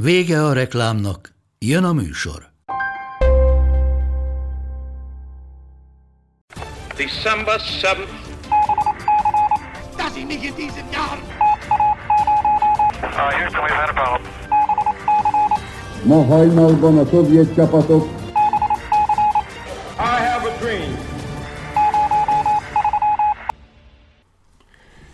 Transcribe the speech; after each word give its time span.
Vége 0.00 0.44
a 0.44 0.52
reklámnak, 0.52 1.34
jön 1.58 1.84
a 1.84 1.92
műsor. 1.92 2.50
December 6.96 7.60
7th. 7.60 8.08
Dass 9.96 10.16
ich 10.16 10.26
nicht 10.26 10.44
in 10.44 10.54
diesem 10.54 10.86
Jahr 10.92 11.18
Uh, 13.02 13.30
Houston, 13.38 13.62
we've 13.62 13.74
had 13.74 13.88
a 13.88 13.92
problem. 13.92 14.30
Ma 16.04 16.24
hajnalban 16.24 16.98
a 16.98 17.04
szovjet 17.06 17.54
csapatok 17.54 18.04
I 19.98 20.20
have 20.30 20.48
a 20.48 20.58
dream. 20.60 20.96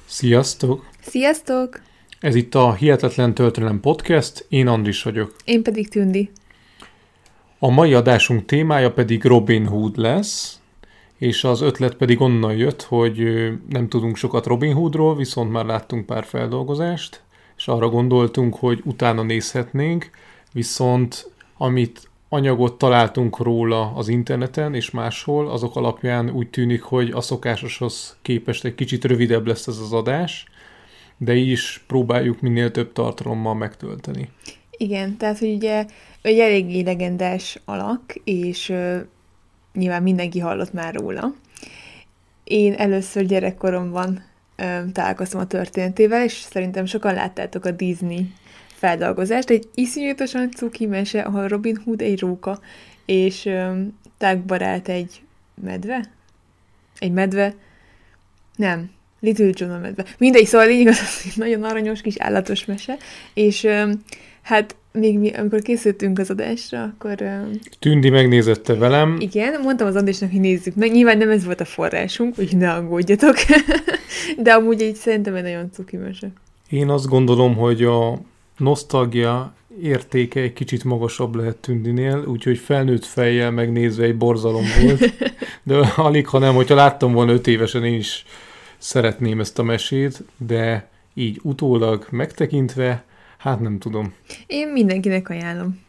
Sziasztok! 0.07 0.85
Sziasztok! 1.01 1.81
Ez 2.21 2.35
itt 2.35 2.55
a 2.55 2.75
Hihetetlen 2.75 3.35
Történelem 3.35 3.81
Podcast, 3.81 4.47
én 4.49 4.67
Andris 4.67 5.03
vagyok. 5.03 5.37
Én 5.45 5.63
pedig 5.63 5.89
Tündi. 5.89 6.31
A 7.59 7.71
mai 7.71 7.95
adásunk 7.95 8.45
témája 8.45 8.93
pedig 8.93 9.25
Robin 9.25 9.67
Hood 9.67 9.99
lesz, 9.99 10.61
és 11.19 11.45
az 11.45 11.61
ötlet 11.61 11.95
pedig 11.95 12.21
onnan 12.21 12.57
jött, 12.57 12.83
hogy 12.83 13.19
nem 13.69 13.89
tudunk 13.89 14.17
sokat 14.17 14.47
Robin 14.47 14.73
Hoodról, 14.73 15.17
viszont 15.17 15.51
már 15.51 15.65
láttunk 15.65 16.07
pár 16.07 16.25
feldolgozást, 16.25 17.23
és 17.57 17.69
arra 17.69 17.89
gondoltunk, 17.89 18.55
hogy 18.55 18.81
utána 18.85 19.23
nézhetnénk, 19.23 20.11
viszont 20.53 21.31
amit 21.57 22.09
anyagot 22.29 22.79
találtunk 22.79 23.39
róla 23.39 23.93
az 23.95 24.09
interneten 24.09 24.75
és 24.75 24.91
máshol, 24.91 25.51
azok 25.51 25.77
alapján 25.77 26.31
úgy 26.31 26.49
tűnik, 26.49 26.83
hogy 26.83 27.11
a 27.11 27.21
szokásoshoz 27.21 28.17
képest 28.23 28.65
egy 28.65 28.75
kicsit 28.75 29.05
rövidebb 29.05 29.47
lesz 29.47 29.67
ez 29.67 29.79
az 29.79 29.93
adás, 29.93 30.47
de 31.19 31.35
is 31.35 31.85
próbáljuk 31.87 32.41
minél 32.41 32.71
több 32.71 32.93
tartalommal 32.93 33.55
megtölteni. 33.55 34.29
Igen, 34.77 35.17
tehát 35.17 35.39
hogy 35.39 35.53
ugye 35.53 35.87
egy 36.23 36.39
eléggé 36.39 36.81
legendás 36.81 37.59
alak, 37.65 38.15
és 38.25 38.69
ö, 38.69 38.99
nyilván 39.73 40.03
mindenki 40.03 40.39
hallott 40.39 40.73
már 40.73 40.95
róla. 40.95 41.35
Én 42.45 42.73
először 42.73 43.25
gyerekkoromban 43.27 44.25
ö, 44.57 44.79
találkoztam 44.93 45.41
a 45.41 45.47
történetével, 45.47 46.25
és 46.25 46.33
szerintem 46.33 46.87
sokan 46.87 47.15
láttátok 47.15 47.65
a 47.65 47.71
Disney 47.71 48.33
feldolgozást. 48.67 49.51
Egy 49.51 49.69
iszonyatosan 49.75 50.51
cuki 50.51 50.87
mese, 50.87 51.21
ahol 51.21 51.49
Robin 51.49 51.77
Hood 51.85 52.01
egy 52.01 52.21
róka, 52.21 52.61
és 53.05 53.45
ö, 53.45 53.81
tágbarát 54.19 54.89
egy 54.89 55.23
medve? 55.63 56.05
Egy 56.99 57.13
medve? 57.13 57.55
Nem. 58.57 58.91
Little 59.25 59.51
John 59.53 59.73
a 59.73 59.79
medve. 59.79 60.05
Mindegy, 60.19 60.47
szóval 60.47 60.67
lényeg 60.67 60.87
az, 60.93 61.01
az, 61.01 61.23
hogy 61.23 61.33
nagyon 61.37 61.63
aranyos 61.63 62.01
kis 62.01 62.19
állatos 62.19 62.65
mese, 62.65 62.97
és 63.35 63.67
hát 64.43 64.77
még 64.93 65.19
mi, 65.19 65.31
amikor 65.31 65.63
készültünk 65.63 66.19
az 66.19 66.31
adásra, 66.31 66.83
akkor 66.83 67.17
Tündi 67.79 68.11
megnézette 68.11 68.75
velem, 68.75 69.17
igen, 69.19 69.61
mondtam 69.61 69.87
az 69.87 69.97
Andrésnak, 69.97 70.31
hogy 70.31 70.41
nézzük 70.41 70.75
meg. 70.75 70.93
Nyilván 70.93 71.19
nem 71.19 71.31
ez 71.31 71.45
volt 71.45 71.61
a 71.61 71.65
forrásunk, 71.65 72.39
úgyhogy 72.39 72.59
ne 72.59 72.73
aggódjatok. 72.73 73.35
De 74.45 74.53
amúgy 74.53 74.83
egy 74.83 74.95
szerintem 74.95 75.35
egy 75.35 75.43
nagyon 75.43 75.71
cuki 75.73 75.97
mese. 75.97 76.29
Én 76.71 76.89
azt 76.89 77.09
gondolom, 77.09 77.55
hogy 77.55 77.83
a 77.83 78.19
nosztalgia 78.59 79.55
értéke 79.83 80.41
egy 80.41 80.53
kicsit 80.53 80.85
magasabb 80.85 81.35
lehet 81.35 81.57
Tündinél, 81.57 82.25
úgyhogy 82.27 82.59
felnőtt 82.59 83.05
fejjel 83.05 83.51
megnézve 83.51 84.05
egy 84.05 84.17
borzalom 84.17 84.65
volt. 84.83 85.15
De 85.63 85.77
alig, 85.97 86.27
ha 86.27 86.39
nem, 86.39 86.55
hogyha 86.55 86.75
láttam 86.75 87.13
volna 87.13 87.33
öt 87.33 87.47
évesen, 87.47 87.85
én 87.85 87.95
is 87.95 88.25
szeretném 88.85 89.41
ezt 89.41 89.59
a 89.59 89.63
mesét, 89.63 90.25
de 90.37 90.89
így 91.15 91.41
utólag 91.43 92.07
megtekintve, 92.11 93.05
hát 93.39 93.61
nem 93.61 93.79
tudom. 93.79 94.15
Én 94.47 94.69
mindenkinek 94.69 95.29
ajánlom. 95.29 95.81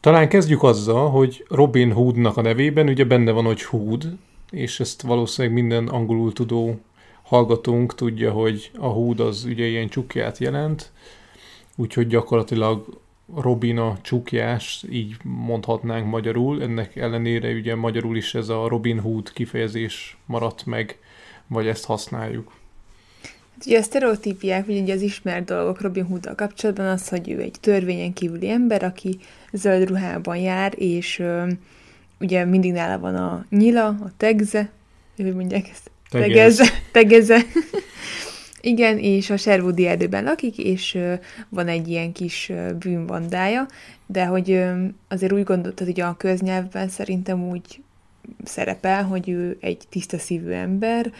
Talán 0.00 0.28
kezdjük 0.28 0.62
azzal, 0.62 1.10
hogy 1.10 1.44
Robin 1.48 1.92
Hoodnak 1.92 2.36
a 2.36 2.42
nevében 2.42 2.88
ugye 2.88 3.04
benne 3.04 3.30
van, 3.30 3.44
hogy 3.44 3.62
Hood, 3.62 4.16
és 4.50 4.80
ezt 4.80 5.02
valószínűleg 5.02 5.56
minden 5.56 5.88
angolul 5.88 6.32
tudó 6.32 6.80
hallgatónk 7.22 7.94
tudja, 7.94 8.32
hogy 8.32 8.70
a 8.78 8.86
Hood 8.86 9.20
az 9.20 9.44
ugye 9.44 9.64
ilyen 9.64 9.88
csukját 9.88 10.38
jelent, 10.38 10.92
úgyhogy 11.76 12.06
gyakorlatilag 12.06 13.00
Robin 13.36 13.78
a 13.78 13.98
csukjás, 14.02 14.84
így 14.90 15.16
mondhatnánk 15.22 16.06
magyarul, 16.06 16.62
ennek 16.62 16.96
ellenére 16.96 17.52
ugye 17.52 17.74
magyarul 17.74 18.16
is 18.16 18.34
ez 18.34 18.48
a 18.48 18.68
Robin 18.68 19.00
Hood 19.00 19.32
kifejezés 19.32 20.16
maradt 20.26 20.66
meg, 20.66 20.98
vagy 21.46 21.66
ezt 21.66 21.84
használjuk. 21.84 22.52
Hát 23.54 23.66
ugye 23.66 23.78
a 23.78 23.82
sztereotípiák, 23.82 24.66
vagy 24.66 24.78
ugye 24.78 24.94
az 24.94 25.02
ismert 25.02 25.44
dolgok 25.44 25.80
Robin 25.80 26.04
Hooddal 26.04 26.34
kapcsolatban 26.34 26.86
az, 26.86 27.08
hogy 27.08 27.30
ő 27.30 27.40
egy 27.40 27.56
törvényen 27.60 28.12
kívüli 28.12 28.48
ember, 28.48 28.82
aki 28.82 29.18
zöld 29.52 29.88
ruhában 29.88 30.36
jár, 30.36 30.72
és 30.76 31.18
ö, 31.18 31.50
ugye 32.20 32.44
mindig 32.44 32.72
nála 32.72 32.98
van 32.98 33.14
a 33.14 33.44
nyila, 33.50 33.86
a 33.86 34.10
tegze, 34.16 34.70
hogy 35.16 35.34
mondják 35.34 35.68
ezt? 35.68 35.90
Tegez. 36.10 36.56
Tegeze. 36.56 36.64
Tegeze. 36.92 37.36
Igen, 38.68 38.98
és 38.98 39.30
a 39.30 39.36
Sherwoodi 39.36 39.86
erdőben 39.86 40.24
lakik, 40.24 40.58
és 40.58 40.98
van 41.48 41.68
egy 41.68 41.88
ilyen 41.88 42.12
kis 42.12 42.52
bűnbandája, 42.78 43.66
de 44.06 44.26
hogy 44.26 44.62
azért 45.08 45.32
úgy 45.32 45.44
gondoltad, 45.44 45.86
hogy 45.86 46.00
a 46.00 46.16
köznyelvben 46.16 46.88
szerintem 46.88 47.48
úgy 47.48 47.82
szerepel, 48.44 49.04
hogy 49.04 49.28
ő 49.28 49.56
egy 49.60 49.82
tiszta 49.88 50.18
szívű 50.18 50.50
ember, 50.50 51.12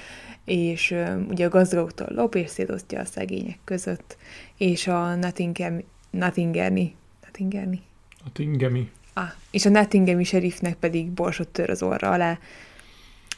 és 0.45 0.95
ugye 1.29 1.47
a 1.47 1.49
gazdagoktól 1.49 2.09
lop, 2.11 2.35
és 2.35 2.51
szétosztja 2.51 3.01
a 3.01 3.05
szegények 3.05 3.59
között, 3.65 4.17
és 4.57 4.87
a 4.87 5.15
Nottingham, 5.15 5.81
Nottingemi? 6.11 6.95
A 7.23 7.29
Tingemi. 7.33 7.81
Ah, 9.13 9.33
és 9.51 9.67
a 9.67 9.71
Nottinghami 9.71 10.25
sheriffnek 10.25 10.75
pedig 10.75 11.11
borsot 11.11 11.49
tör 11.49 11.71
az 11.71 11.83
orra 11.83 12.11
alá. 12.11 12.39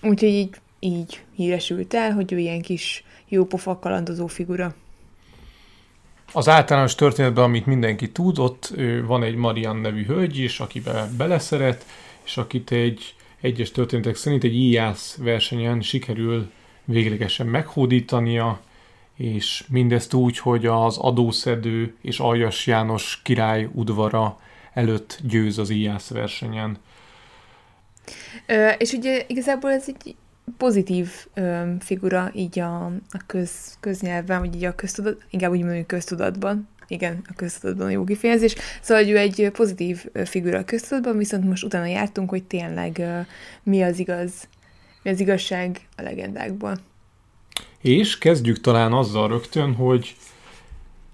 Úgyhogy 0.03 0.29
így, 0.29 0.57
így 0.81 1.23
híresült 1.35 1.95
el, 1.95 2.13
hogy 2.13 2.33
ő 2.33 2.39
ilyen 2.39 2.63
kis 2.63 3.05
jópofa 3.29 3.79
kalandozó 3.79 4.27
figura. 4.27 4.75
Az 6.33 6.49
általános 6.49 6.95
történetben, 6.95 7.45
amit 7.45 7.67
mindenki 7.67 8.11
tud, 8.11 8.39
ott 8.39 8.75
van 9.07 9.23
egy 9.23 9.35
Marian 9.35 9.77
nevű 9.77 10.05
hölgy 10.05 10.39
is, 10.39 10.61
akiben 10.61 11.17
beleszeret, 11.17 11.85
és 12.25 12.37
akit 12.37 12.71
egy 12.71 13.15
egyes 13.41 13.71
történetek 13.71 14.17
szerint 14.17 14.45
egy 14.45 14.55
íjász 14.55 15.17
versenyen 15.17 15.81
sikerül 15.81 16.51
véglegesen 16.85 17.47
meghódítania, 17.47 18.61
és 19.17 19.65
mindezt 19.69 20.15
úgy, 20.15 20.39
hogy 20.39 20.67
az 20.67 20.99
adószedő 20.99 21.95
és 22.03 22.19
Aljas 22.19 22.67
János 22.67 23.21
király 23.25 23.69
udvara 23.73 24.41
előtt 24.73 25.19
győz 25.23 25.59
az 25.59 25.71
íjász 25.71 26.09
versenyen. 26.09 26.79
Ö, 28.47 28.69
és 28.69 28.93
ugye 28.93 29.25
igazából 29.27 29.71
ez 29.71 29.85
egy 29.87 30.17
pozitív 30.57 31.11
ö, 31.35 31.63
figura 31.81 32.31
így 32.35 32.59
a, 32.59 32.85
a 32.87 33.21
köz, 33.27 33.77
köznyelvben, 33.81 34.41
vagy 34.41 34.55
így 34.55 34.65
a 34.65 34.75
köztudat, 34.75 35.25
inkább 35.31 35.51
úgy 35.51 35.63
mondjuk 35.63 35.87
köztudatban, 35.87 36.69
igen, 36.89 37.23
a 37.29 37.33
köztudatban 37.37 37.87
a 37.87 37.91
jó 37.91 38.05
kifejezés. 38.05 38.55
Szóval 38.81 39.03
hogy 39.03 39.13
ő 39.13 39.19
egy 39.19 39.51
pozitív 39.53 40.05
figura 40.25 40.59
a 40.59 40.65
köztudatban, 40.65 41.17
viszont 41.17 41.45
most 41.45 41.65
utána 41.65 41.87
jártunk, 41.87 42.31
hogy 42.31 42.45
tényleg 42.45 42.99
ö, 42.99 43.21
mi 43.63 43.83
az 43.83 43.99
igaz, 43.99 44.49
mi 45.03 45.11
az 45.11 45.21
igazság 45.21 45.81
a 45.97 46.03
legendákból. 46.03 46.79
És 47.81 48.19
kezdjük 48.19 48.61
talán 48.61 48.93
azzal 48.93 49.29
rögtön, 49.29 49.75
hogy 49.75 50.17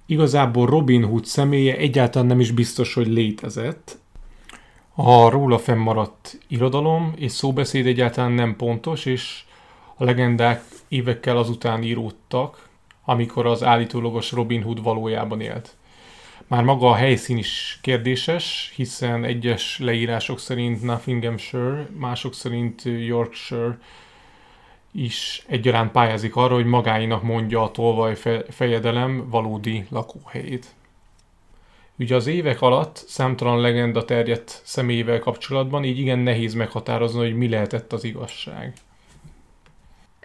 igazából 0.07 0.67
Robin 0.67 1.05
Hood 1.05 1.25
személye 1.25 1.77
egyáltalán 1.77 2.27
nem 2.27 2.41
is 2.41 2.51
biztos, 2.51 2.95
hogy 2.95 3.07
létezett. 3.07 3.99
A 4.99 5.31
róla 5.31 5.59
fennmaradt 5.59 6.39
irodalom 6.49 7.13
és 7.17 7.33
szóbeszéd 7.33 7.87
egyáltalán 7.87 8.33
nem 8.33 8.57
pontos, 8.57 9.05
és 9.05 9.45
a 9.97 10.05
legendák 10.05 10.63
évekkel 10.89 11.37
azután 11.37 11.83
íródtak, 11.83 12.69
amikor 13.05 13.47
az 13.47 13.63
állítólagos 13.63 14.33
Robin 14.33 14.63
Hood 14.63 14.83
valójában 14.83 15.41
élt. 15.41 15.77
Már 16.47 16.63
maga 16.63 16.91
a 16.91 16.95
helyszín 16.95 17.37
is 17.37 17.79
kérdéses, 17.83 18.73
hiszen 18.75 19.25
egyes 19.25 19.79
leírások 19.79 20.39
szerint 20.39 20.83
Nottinghamshire, 20.83 21.89
mások 21.99 22.35
szerint 22.35 22.83
Yorkshire 22.85 23.79
is 24.93 25.45
egyaránt 25.49 25.93
pályázik 25.93 26.37
arra, 26.37 26.55
hogy 26.55 26.67
magáinak 26.67 27.23
mondja 27.23 27.63
a 27.63 27.71
tolvaj 27.71 28.15
fe- 28.15 28.55
fejedelem 28.55 29.31
valódi 29.31 29.87
lakóhelyét. 29.91 30.75
Ugye 31.99 32.15
az 32.15 32.27
évek 32.27 32.61
alatt 32.61 33.05
számtalan 33.09 33.61
legenda 33.61 34.05
terjedt 34.05 34.61
személyével 34.65 35.19
kapcsolatban, 35.19 35.85
így 35.85 35.99
igen 35.99 36.19
nehéz 36.19 36.55
meghatározni, 36.55 37.19
hogy 37.19 37.37
mi 37.37 37.49
lehetett 37.49 37.93
az 37.93 38.05
igazság. 38.05 38.73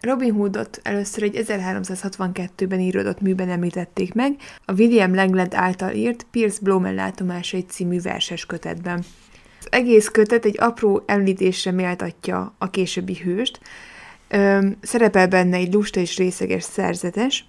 Robin 0.02 0.34
Hoodot 0.34 0.80
először 0.84 1.24
egy 1.24 1.44
1362-ben 1.48 2.80
íródott 2.80 3.22
műben 3.22 3.50
említették 3.50 4.14
meg, 4.14 4.36
a 4.66 4.74
William 4.74 5.16
Langland 5.16 5.54
által 5.54 5.92
írt 5.92 6.26
Pierce 6.32 6.60
Blomel 6.62 6.94
látomásai 6.94 7.62
című 7.62 8.02
verses 8.02 8.46
kötetben. 8.46 9.04
Az 9.60 9.68
egész 9.70 10.08
kötet 10.08 10.46
egy 10.46 10.56
apró 10.60 11.04
említésre 11.06 11.72
méltatja 11.72 12.54
a 12.58 12.70
későbbi 12.70 13.16
hőst, 13.16 13.60
Ö, 14.34 14.68
szerepel 14.82 15.28
benne 15.28 15.58
egy 15.58 15.74
lusta 15.74 16.00
és 16.00 16.18
részeges 16.18 16.64
szerzetes, 16.64 17.46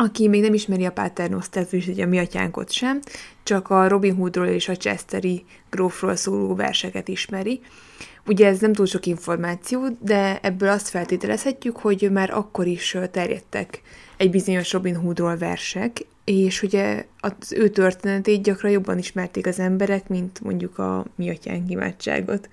aki 0.00 0.28
még 0.28 0.42
nem 0.42 0.54
ismeri 0.54 0.84
a 0.84 0.92
Paternosztert, 0.92 1.72
és 1.72 1.90
a 1.98 2.06
mi 2.06 2.18
atyánkot 2.18 2.70
sem, 2.70 3.00
csak 3.42 3.70
a 3.70 3.88
Robin 3.88 4.14
Hoodról 4.14 4.46
és 4.46 4.68
a 4.68 4.76
Chesteri 4.76 5.44
grófról 5.70 6.16
szóló 6.16 6.54
verseket 6.54 7.08
ismeri. 7.08 7.60
Ugye 8.26 8.46
ez 8.46 8.58
nem 8.58 8.72
túl 8.72 8.86
sok 8.86 9.06
információ, 9.06 9.96
de 10.00 10.38
ebből 10.42 10.68
azt 10.68 10.88
feltételezhetjük, 10.88 11.76
hogy 11.76 12.08
már 12.12 12.30
akkor 12.30 12.66
is 12.66 12.96
terjedtek 13.10 13.82
egy 14.16 14.30
bizonyos 14.30 14.72
Robin 14.72 14.96
Hoodról 14.96 15.36
versek, 15.36 16.06
és 16.24 16.62
ugye 16.62 17.04
az 17.20 17.52
ő 17.52 17.68
történetét 17.68 18.42
gyakran 18.42 18.72
jobban 18.72 18.98
ismerték 18.98 19.46
az 19.46 19.58
emberek, 19.58 20.08
mint 20.08 20.40
mondjuk 20.40 20.78
a 20.78 21.04
mi 21.14 21.30
atyánk 21.30 21.70
imádságot. 21.70 22.48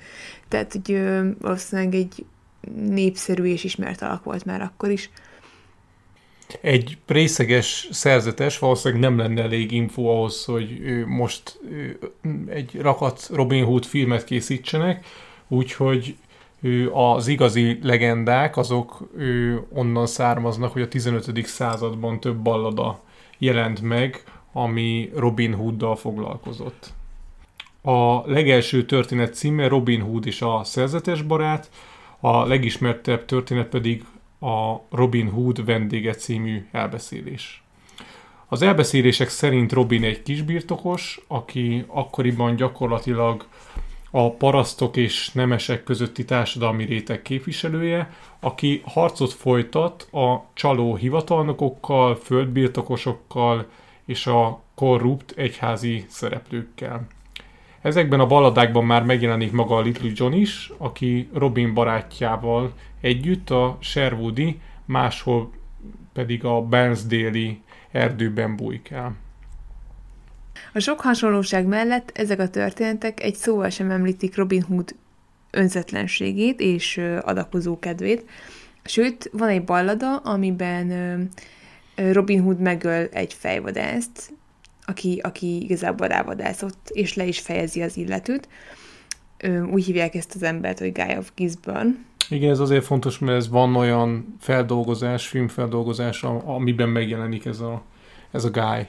Tehát, 0.47 0.71
hogy 0.71 1.01
valószínűleg 1.39 1.95
egy 1.95 2.25
népszerű 2.75 3.43
és 3.43 3.63
ismert 3.63 4.01
alak 4.01 4.23
volt 4.23 4.45
már 4.45 4.61
akkor 4.61 4.89
is. 4.89 5.09
Egy 6.61 6.97
részeges 7.07 7.87
szerzetes 7.91 8.59
valószínűleg 8.59 9.03
nem 9.03 9.17
lenne 9.17 9.41
elég 9.41 9.71
info 9.71 10.07
ahhoz, 10.07 10.45
hogy 10.45 10.81
most 11.05 11.59
egy 12.47 12.81
rakat 12.81 13.29
Robin 13.33 13.63
Hood 13.63 13.85
filmet 13.85 14.23
készítsenek, 14.23 15.05
úgyhogy 15.47 16.15
az 16.93 17.27
igazi 17.27 17.79
legendák 17.81 18.57
azok 18.57 19.09
onnan 19.69 20.05
származnak, 20.05 20.71
hogy 20.71 20.81
a 20.81 20.87
15. 20.87 21.45
században 21.45 22.19
több 22.19 22.37
ballada 22.37 22.99
jelent 23.37 23.81
meg, 23.81 24.23
ami 24.53 25.09
Robin 25.15 25.53
Hooddal 25.53 25.95
foglalkozott. 25.95 26.93
A 27.81 28.29
legelső 28.31 28.85
történet 28.85 29.35
címe 29.35 29.67
Robin 29.67 30.01
Hood 30.01 30.25
és 30.25 30.41
a 30.41 30.61
szerzetes 30.63 31.21
barát, 31.21 31.69
a 32.19 32.45
legismertebb 32.45 33.25
történet 33.25 33.67
pedig 33.67 34.03
a 34.45 34.85
Robin 34.89 35.29
Hood 35.29 35.65
vendége 35.65 36.13
című 36.13 36.67
elbeszélés. 36.71 37.63
Az 38.47 38.61
elbeszélések 38.61 39.29
szerint 39.29 39.71
Robin 39.71 40.03
egy 40.03 40.21
kisbirtokos, 40.21 41.19
aki 41.27 41.83
akkoriban 41.87 42.55
gyakorlatilag 42.55 43.47
a 44.11 44.31
parasztok 44.31 44.95
és 44.95 45.31
nemesek 45.31 45.83
közötti 45.83 46.25
társadalmi 46.25 46.85
réteg 46.85 47.21
képviselője, 47.21 48.13
aki 48.39 48.81
harcot 48.85 49.33
folytat 49.33 50.07
a 50.11 50.45
csaló 50.53 50.95
hivatalnokokkal, 50.95 52.15
földbirtokosokkal 52.15 53.69
és 54.05 54.27
a 54.27 54.61
korrupt 54.75 55.31
egyházi 55.31 56.05
szereplőkkel. 56.07 57.07
Ezekben 57.85 58.19
a 58.19 58.25
balladákban 58.25 58.85
már 58.85 59.03
megjelenik 59.03 59.51
maga 59.51 59.75
a 59.75 59.81
Little 59.81 60.09
John 60.13 60.33
is, 60.33 60.71
aki 60.77 61.29
Robin 61.33 61.73
barátjával 61.73 62.73
együtt 63.01 63.49
a 63.49 63.77
Sherwoodi, 63.81 64.59
máshol 64.85 65.51
pedig 66.13 66.45
a 66.45 66.61
Barnsdale-i 66.61 67.61
erdőben 67.91 68.55
bujkál. 68.55 69.15
A 70.73 70.79
sok 70.79 71.01
hasonlóság 71.01 71.65
mellett 71.65 72.11
ezek 72.13 72.39
a 72.39 72.49
történetek 72.49 73.23
egy 73.23 73.35
szóval 73.35 73.69
sem 73.69 73.91
említik 73.91 74.35
Robin 74.35 74.61
Hood 74.61 74.95
önzetlenségét 75.51 76.59
és 76.59 77.01
adakozó 77.21 77.79
kedvét. 77.79 78.29
Sőt, 78.83 79.29
van 79.33 79.49
egy 79.49 79.63
ballada, 79.63 80.17
amiben 80.17 81.29
Robin 81.95 82.41
Hood 82.41 82.59
megöl 82.59 83.07
egy 83.11 83.33
fejvadászt, 83.33 84.33
aki, 84.85 85.19
aki 85.23 85.63
igazából 85.63 86.07
rávadászott, 86.07 86.89
és 86.89 87.13
le 87.13 87.25
is 87.25 87.39
fejezi 87.39 87.81
az 87.81 87.97
illetőt. 87.97 88.47
Úgy 89.71 89.85
hívják 89.85 90.15
ezt 90.15 90.35
az 90.35 90.43
embert, 90.43 90.79
hogy 90.79 90.91
Guy 90.91 91.17
of 91.17 91.31
Gisborne. 91.35 91.95
Igen, 92.29 92.49
ez 92.49 92.59
azért 92.59 92.85
fontos, 92.85 93.19
mert 93.19 93.37
ez 93.37 93.49
van 93.49 93.75
olyan 93.75 94.35
feldolgozás, 94.39 95.27
filmfeldolgozás, 95.27 96.23
amiben 96.23 96.89
megjelenik 96.89 97.45
ez 97.45 97.59
a, 97.59 97.83
ez 98.31 98.43
a 98.43 98.49
Guy. 98.49 98.87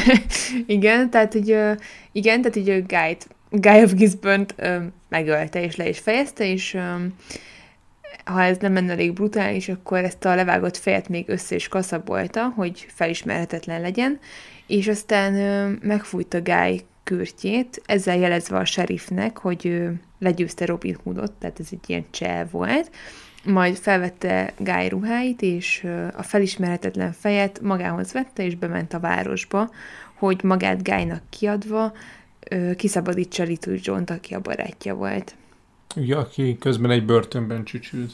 igen, 0.76 1.10
tehát 1.10 1.32
hogy, 1.32 1.56
igen, 2.12 2.40
tehát 2.40 2.56
így 2.56 2.68
a 2.68 2.80
Guy, 2.80 3.16
Guy 3.50 3.82
of 3.82 3.94
Gisborne-t 3.94 4.54
megölte 5.08 5.62
és 5.62 5.76
le 5.76 5.88
is 5.88 5.98
fejezte, 5.98 6.50
és 6.50 6.78
ha 8.24 8.42
ez 8.42 8.58
nem 8.58 8.74
lenne 8.74 8.92
elég 8.92 9.12
brutális, 9.12 9.68
akkor 9.68 9.98
ezt 9.98 10.24
a 10.24 10.34
levágott 10.34 10.76
fejet 10.76 11.08
még 11.08 11.28
össze 11.28 11.54
is 11.54 11.68
kaszabolta, 11.68 12.52
hogy 12.56 12.86
felismerhetetlen 12.88 13.80
legyen, 13.80 14.18
és 14.66 14.88
aztán 14.88 15.32
megfújta 15.82 16.42
Guy 16.42 16.84
kürtjét, 17.04 17.82
ezzel 17.86 18.16
jelezve 18.16 18.58
a 18.58 18.64
sheriffnek, 18.64 19.38
hogy 19.38 19.66
ő 19.66 20.00
legyőzte 20.18 20.66
Robin 20.66 20.96
Hoodot, 21.02 21.32
tehát 21.32 21.60
ez 21.60 21.66
egy 21.70 21.84
ilyen 21.86 22.04
csel 22.10 22.48
volt, 22.50 22.90
majd 23.44 23.76
felvette 23.76 24.52
Guy 24.58 24.88
ruháit, 24.88 25.42
és 25.42 25.86
a 26.16 26.22
felismerhetetlen 26.22 27.12
fejet 27.12 27.60
magához 27.60 28.12
vette, 28.12 28.44
és 28.44 28.54
bement 28.54 28.92
a 28.92 29.00
városba, 29.00 29.70
hogy 30.14 30.42
magát 30.42 30.82
Guynak 30.82 31.22
kiadva 31.30 31.92
kiszabadítsa 32.76 33.42
Little 33.42 33.76
john 33.80 34.02
aki 34.06 34.34
a 34.34 34.40
barátja 34.40 34.94
volt. 34.94 35.34
Ugye, 35.96 36.16
aki 36.16 36.58
közben 36.58 36.90
egy 36.90 37.04
börtönben 37.04 37.64
csücsült. 37.64 38.12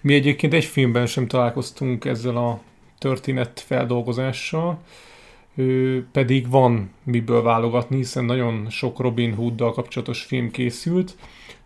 Mi 0.00 0.14
egyébként 0.14 0.52
egy 0.52 0.64
filmben 0.64 1.06
sem 1.06 1.26
találkoztunk 1.26 2.04
ezzel 2.04 2.36
a 2.36 2.60
történet 2.98 3.60
feldolgozással, 3.60 4.82
pedig 6.12 6.50
van 6.50 6.90
miből 7.02 7.42
válogatni, 7.42 7.96
hiszen 7.96 8.24
nagyon 8.24 8.70
sok 8.70 8.98
Robin 8.98 9.34
Hooddal 9.34 9.72
kapcsolatos 9.72 10.22
film 10.22 10.50
készült. 10.50 11.16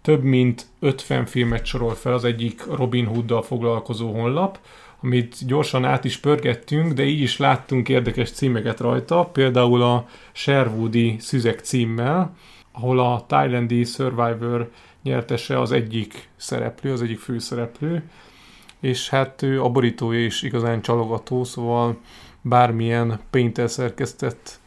Több 0.03 0.23
mint 0.23 0.67
50 0.81 1.27
filmet 1.27 1.65
sorol 1.65 1.95
fel 1.95 2.13
az 2.13 2.25
egyik 2.25 2.67
Robin 2.67 3.07
Hooddal 3.07 3.43
foglalkozó 3.43 4.13
honlap, 4.13 4.59
amit 5.03 5.47
gyorsan 5.47 5.85
át 5.85 6.05
is 6.05 6.17
pörgettünk, 6.17 6.93
de 6.93 7.05
így 7.05 7.21
is 7.21 7.37
láttunk 7.37 7.89
érdekes 7.89 8.31
címeket 8.31 8.81
rajta, 8.81 9.25
például 9.25 9.83
a 9.83 10.07
Sherwoodi 10.33 11.17
Szüzek 11.19 11.61
címmel, 11.61 12.37
ahol 12.73 12.99
a 12.99 13.25
Thailandi 13.27 13.85
Survivor 13.85 14.71
nyertese 15.03 15.61
az 15.61 15.73
egyik 15.73 16.29
szereplő, 16.37 16.93
az 16.93 17.03
egyik 17.03 17.19
főszereplő, 17.19 18.03
és 18.81 19.09
hát 19.09 19.43
ő 19.43 19.63
a 19.63 19.69
borítója 19.69 20.25
is 20.25 20.43
igazán 20.43 20.83
csalogató, 20.83 21.45
szóval 21.45 21.99
bármilyen 22.43 23.21
painter 23.31 23.71
szerkesztett 23.71 24.61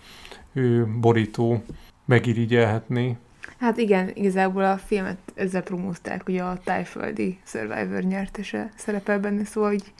ő, 0.53 0.87
borító 0.99 1.63
megirigyelhetné. 2.05 3.17
Hát 3.59 3.77
igen, 3.77 4.11
igazából 4.13 4.63
a 4.63 4.77
filmet 4.77 5.17
ezzel 5.33 5.63
promózták, 5.63 6.23
hogy 6.23 6.37
a 6.37 6.59
tájföldi 6.63 7.39
Survivor 7.45 8.01
nyertese 8.01 8.71
szerepel 8.75 9.19
benne, 9.19 9.45
szóval 9.45 9.73
így 9.73 9.93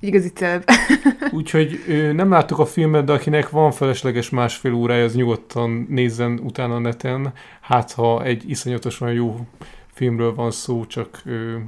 igazi 0.00 0.28
celeb. 0.28 0.64
Úgyhogy 1.30 1.80
nem 2.14 2.30
láttuk 2.30 2.58
a 2.58 2.66
filmet, 2.66 3.04
de 3.04 3.12
akinek 3.12 3.50
van 3.50 3.70
felesleges 3.70 4.30
másfél 4.30 4.72
órája, 4.72 5.04
az 5.04 5.14
nyugodtan 5.14 5.86
nézzen 5.88 6.40
utána 6.42 6.74
a 6.74 6.78
neten. 6.78 7.32
Hát, 7.60 7.92
ha 7.92 8.24
egy 8.24 8.50
iszonyatosan 8.50 9.12
jó 9.12 9.46
filmről 9.92 10.34
van 10.34 10.50
szó, 10.50 10.86
csak 10.86 11.22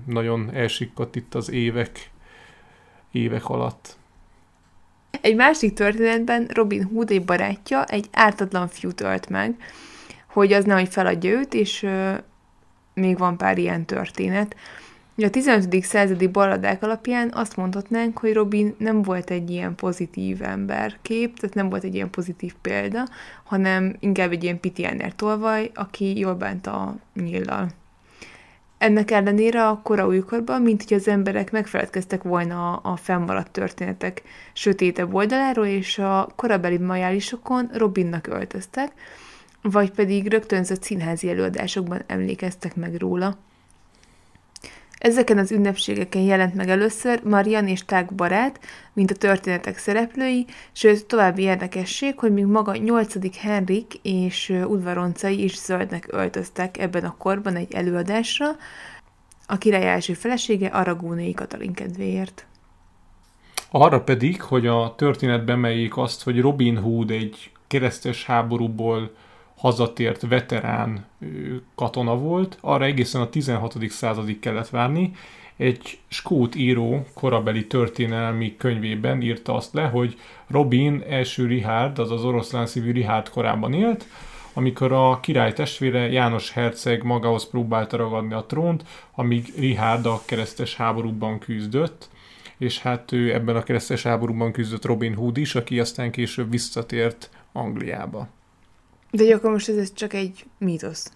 nagyon 0.06 0.50
elsikkadt 0.52 1.16
itt 1.16 1.34
az 1.34 1.50
évek, 1.50 2.10
évek 3.10 3.48
alatt. 3.48 3.98
Egy 5.20 5.36
másik 5.36 5.72
történetben 5.72 6.46
Robin 6.54 6.82
Hood 6.82 7.10
egy 7.10 7.24
barátja 7.24 7.84
egy 7.84 8.08
ártatlan 8.12 8.68
fiút 8.68 9.00
ölt 9.00 9.28
meg, 9.28 9.56
hogy 10.26 10.52
az 10.52 10.64
nehogy 10.64 10.88
feladja 10.88 11.30
őt, 11.30 11.54
és 11.54 11.82
ö, 11.82 12.12
még 12.94 13.18
van 13.18 13.36
pár 13.36 13.58
ilyen 13.58 13.84
történet. 13.84 14.56
A 15.16 15.30
15. 15.30 15.82
századi 15.82 16.26
balladák 16.26 16.82
alapján 16.82 17.30
azt 17.32 17.56
mondhatnánk, 17.56 18.18
hogy 18.18 18.32
Robin 18.32 18.74
nem 18.78 19.02
volt 19.02 19.30
egy 19.30 19.50
ilyen 19.50 19.74
pozitív 19.74 20.42
emberkép, 20.42 21.38
tehát 21.38 21.54
nem 21.54 21.68
volt 21.68 21.84
egy 21.84 21.94
ilyen 21.94 22.10
pozitív 22.10 22.54
példa, 22.62 23.06
hanem 23.44 23.96
inkább 23.98 24.30
egy 24.30 24.42
ilyen 24.44 24.60
pitiáner 24.60 25.14
tolvaj, 25.14 25.70
aki 25.74 26.18
jól 26.18 26.34
bánt 26.34 26.66
a 26.66 26.96
nyillal. 27.14 27.68
Ennek 28.80 29.10
ellenére 29.10 29.68
a 29.68 29.80
kora 29.82 30.06
újkorban, 30.06 30.62
mint 30.62 30.84
hogy 30.88 30.96
az 30.96 31.08
emberek 31.08 31.50
megfeledkeztek 31.50 32.22
volna 32.22 32.72
a, 32.72 32.92
a 32.92 32.96
fennmaradt 32.96 33.52
történetek 33.52 34.22
sötétebb 34.52 35.14
oldaláról, 35.14 35.66
és 35.66 35.98
a 35.98 36.28
korabeli 36.36 36.78
majálisokon 36.78 37.70
Robinnak 37.72 38.26
öltöztek, 38.26 38.92
vagy 39.62 39.90
pedig 39.90 40.30
rögtönzött 40.30 40.82
színházi 40.82 41.28
előadásokban 41.28 42.02
emlékeztek 42.06 42.76
meg 42.76 42.94
róla. 42.94 43.36
Ezeken 45.00 45.38
az 45.38 45.52
ünnepségeken 45.52 46.22
jelent 46.22 46.54
meg 46.54 46.68
először 46.68 47.22
Marian 47.24 47.68
és 47.68 47.84
Tag 47.84 48.12
barát, 48.12 48.60
mint 48.92 49.10
a 49.10 49.14
történetek 49.14 49.78
szereplői, 49.78 50.46
sőt 50.72 51.06
további 51.06 51.42
érdekesség, 51.42 52.18
hogy 52.18 52.32
még 52.32 52.44
maga 52.44 52.76
8. 52.76 53.36
Henrik 53.36 53.94
és 54.02 54.48
udvaroncai 54.66 55.44
is 55.44 55.58
zöldnek 55.58 56.06
öltöztek 56.10 56.78
ebben 56.78 57.04
a 57.04 57.14
korban 57.18 57.56
egy 57.56 57.72
előadásra, 57.72 58.46
a 59.46 59.58
király 59.58 59.88
első 59.88 60.12
felesége 60.12 60.66
Aragónai 60.66 61.34
Katalin 61.34 61.72
kedvéért. 61.72 62.46
Arra 63.70 64.00
pedig, 64.00 64.42
hogy 64.42 64.66
a 64.66 64.94
történet 64.96 65.44
bemeljék 65.44 65.96
azt, 65.96 66.22
hogy 66.22 66.40
Robin 66.40 66.76
Hood 66.76 67.10
egy 67.10 67.50
keresztes 67.66 68.24
háborúból 68.24 69.14
hazatért 69.60 70.20
veterán 70.28 71.04
katona 71.74 72.16
volt, 72.16 72.58
arra 72.60 72.84
egészen 72.84 73.20
a 73.20 73.28
16. 73.28 73.76
századig 73.88 74.38
kellett 74.38 74.68
várni. 74.68 75.12
Egy 75.56 75.98
skót 76.08 76.54
író 76.54 77.06
korabeli 77.14 77.66
történelmi 77.66 78.56
könyvében 78.56 79.22
írta 79.22 79.54
azt 79.54 79.74
le, 79.74 79.82
hogy 79.82 80.18
Robin 80.46 81.04
első 81.08 81.46
Richard, 81.46 81.98
azaz 81.98 82.24
oroszlán 82.24 82.66
szívű 82.66 82.92
Richard 82.92 83.28
korában 83.28 83.72
élt, 83.72 84.06
amikor 84.52 84.92
a 84.92 85.20
király 85.20 85.52
testvére 85.52 86.10
János 86.10 86.50
Herceg 86.50 87.02
magához 87.02 87.48
próbálta 87.48 87.96
ragadni 87.96 88.34
a 88.34 88.44
trónt, 88.44 88.84
amíg 89.14 89.52
Richard 89.58 90.06
a 90.06 90.22
keresztes 90.26 90.76
háborúban 90.76 91.38
küzdött, 91.38 92.08
és 92.58 92.78
hát 92.78 93.12
ő 93.12 93.34
ebben 93.34 93.56
a 93.56 93.62
keresztes 93.62 94.02
háborúban 94.02 94.52
küzdött 94.52 94.84
Robin 94.84 95.14
Hood 95.14 95.36
is, 95.36 95.54
aki 95.54 95.80
aztán 95.80 96.10
később 96.10 96.50
visszatért 96.50 97.30
Angliába. 97.52 98.28
De 99.10 99.34
akkor 99.34 99.50
most 99.50 99.68
ez 99.68 99.92
csak 99.92 100.12
egy 100.12 100.44
mítosz. 100.58 101.12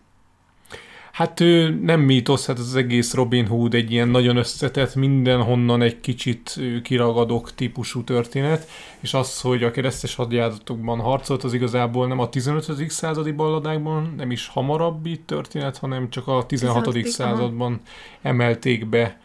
Hát 1.15 1.41
ő 1.41 1.69
nem 1.69 2.01
mítosz, 2.01 2.47
hát 2.47 2.59
az 2.59 2.75
egész 2.75 3.15
Robin 3.15 3.47
Hood 3.47 3.75
egy 3.75 3.93
ilyen 3.93 4.09
nagyon 4.09 4.37
összetett, 4.37 4.95
mindenhonnan 4.95 5.83
egy 5.83 6.01
kicsit 6.01 6.61
kiragadok 6.83 7.55
típusú 7.55 8.05
történet, 8.05 8.69
és 9.01 9.15
az, 9.15 9.41
hogy 9.41 9.63
a 9.63 9.71
keresztes 9.71 10.15
hadjáratokban 10.15 11.01
harcolt, 11.01 11.45
az 11.45 11.55
igazából 11.55 12.07
nem 12.07 12.19
a 12.19 12.29
15. 12.29 12.91
századi 12.91 13.33
balladákban, 13.33 14.15
nem 14.17 14.31
is 14.31 14.49
hamarabbi 14.49 15.21
történet, 15.21 15.79
hanem 15.79 16.11
csak 16.11 16.29
a 16.29 16.47
16. 16.47 16.83
16. 16.85 17.07
században 17.07 17.73
aha. 17.73 17.83
emelték 18.23 18.87
be 18.87 19.21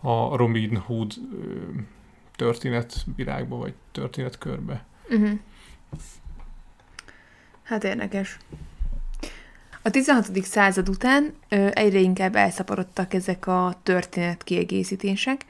a 0.00 0.36
Robin 0.36 0.76
Hood 0.76 1.12
történetvilágba, 2.36 3.56
vagy 3.56 3.74
történetkörbe. 3.92 4.86
Uh-huh. 5.08 5.38
Hát 7.66 7.84
érdekes. 7.84 8.38
A 9.82 9.90
16. 9.90 10.44
század 10.44 10.88
után 10.88 11.32
ö, 11.48 11.68
egyre 11.72 11.98
inkább 11.98 12.36
elszaporodtak 12.36 13.14
ezek 13.14 13.46
a 13.46 13.80
történet 13.82 14.42
kiegészítések. 14.42 15.44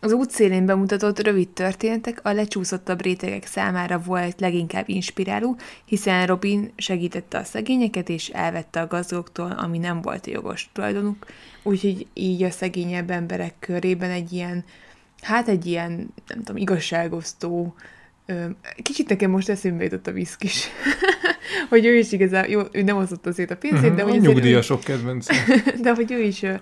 Az 0.00 0.12
útszélén 0.12 0.66
bemutatott 0.66 1.22
rövid 1.22 1.48
történetek 1.48 2.20
a 2.22 2.32
lecsúszottabb 2.32 3.02
rétegek 3.02 3.46
számára 3.46 3.98
volt 3.98 4.40
leginkább 4.40 4.88
inspiráló, 4.88 5.56
hiszen 5.84 6.26
Robin 6.26 6.72
segítette 6.76 7.38
a 7.38 7.44
szegényeket 7.44 8.08
és 8.08 8.28
elvette 8.28 8.80
a 8.80 8.86
gazdagoktól, 8.86 9.50
ami 9.50 9.78
nem 9.78 10.00
volt 10.00 10.26
a 10.26 10.30
jogos 10.30 10.70
tulajdonuk, 10.72 11.26
úgyhogy 11.62 12.06
így 12.14 12.42
a 12.42 12.50
szegényebb 12.50 13.10
emberek 13.10 13.54
körében 13.58 14.10
egy 14.10 14.32
ilyen, 14.32 14.64
hát 15.20 15.48
egy 15.48 15.66
ilyen, 15.66 15.90
nem 16.26 16.38
tudom, 16.42 16.56
igazságosztó, 16.56 17.74
Kicsit 18.82 19.08
nekem 19.08 19.30
most 19.30 19.48
eszembe 19.48 19.84
jutott 19.84 20.06
a 20.06 20.12
viszkis. 20.12 20.68
hogy 21.70 21.86
ő 21.86 21.96
is 21.96 22.12
igazán, 22.12 22.50
jó, 22.50 22.60
ő 22.72 22.82
nem 22.82 22.96
osztotta 22.96 23.32
szét 23.32 23.50
a 23.50 23.56
pénzét, 23.56 23.82
uh-huh, 23.82 23.96
de 23.96 24.02
hogy... 24.02 24.16
A 24.16 24.20
nyugdíjasok 24.20 24.80
kedvenc. 24.80 25.26
de 25.82 25.94
hogy 25.94 26.12
ő 26.12 26.20
is 26.20 26.42
uh, 26.42 26.60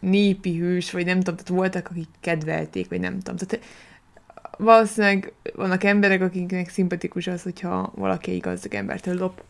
népi 0.00 0.58
hős, 0.58 0.90
vagy 0.90 1.04
nem 1.04 1.18
tudom, 1.18 1.36
tehát 1.36 1.48
voltak, 1.48 1.88
akik 1.90 2.08
kedvelték, 2.20 2.88
vagy 2.88 3.00
nem 3.00 3.20
tudom. 3.20 3.36
Tehát 3.36 3.64
valószínűleg 4.58 5.32
vannak 5.54 5.84
emberek, 5.84 6.20
akiknek 6.20 6.68
szimpatikus 6.68 7.26
az, 7.26 7.42
hogyha 7.42 7.92
valaki 7.94 8.30
egy 8.30 8.40
gazdag 8.40 8.74
embertől 8.74 9.14
lop. 9.14 9.42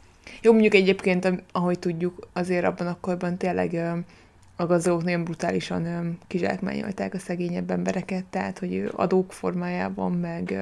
Jó, 0.42 0.52
mondjuk 0.52 0.74
egyébként, 0.74 1.42
ahogy 1.52 1.78
tudjuk, 1.78 2.28
azért 2.32 2.64
abban 2.64 2.86
a 2.86 2.96
korban 3.00 3.36
tényleg 3.36 3.74
a 4.56 4.66
gazdagok 4.66 5.04
nagyon 5.04 5.24
brutálisan 5.24 6.18
kizsákmányolták 6.26 7.14
a 7.14 7.18
szegényebb 7.18 7.70
embereket, 7.70 8.24
tehát 8.24 8.58
hogy 8.58 8.90
adók 8.92 9.32
formájában, 9.32 10.12
meg 10.12 10.58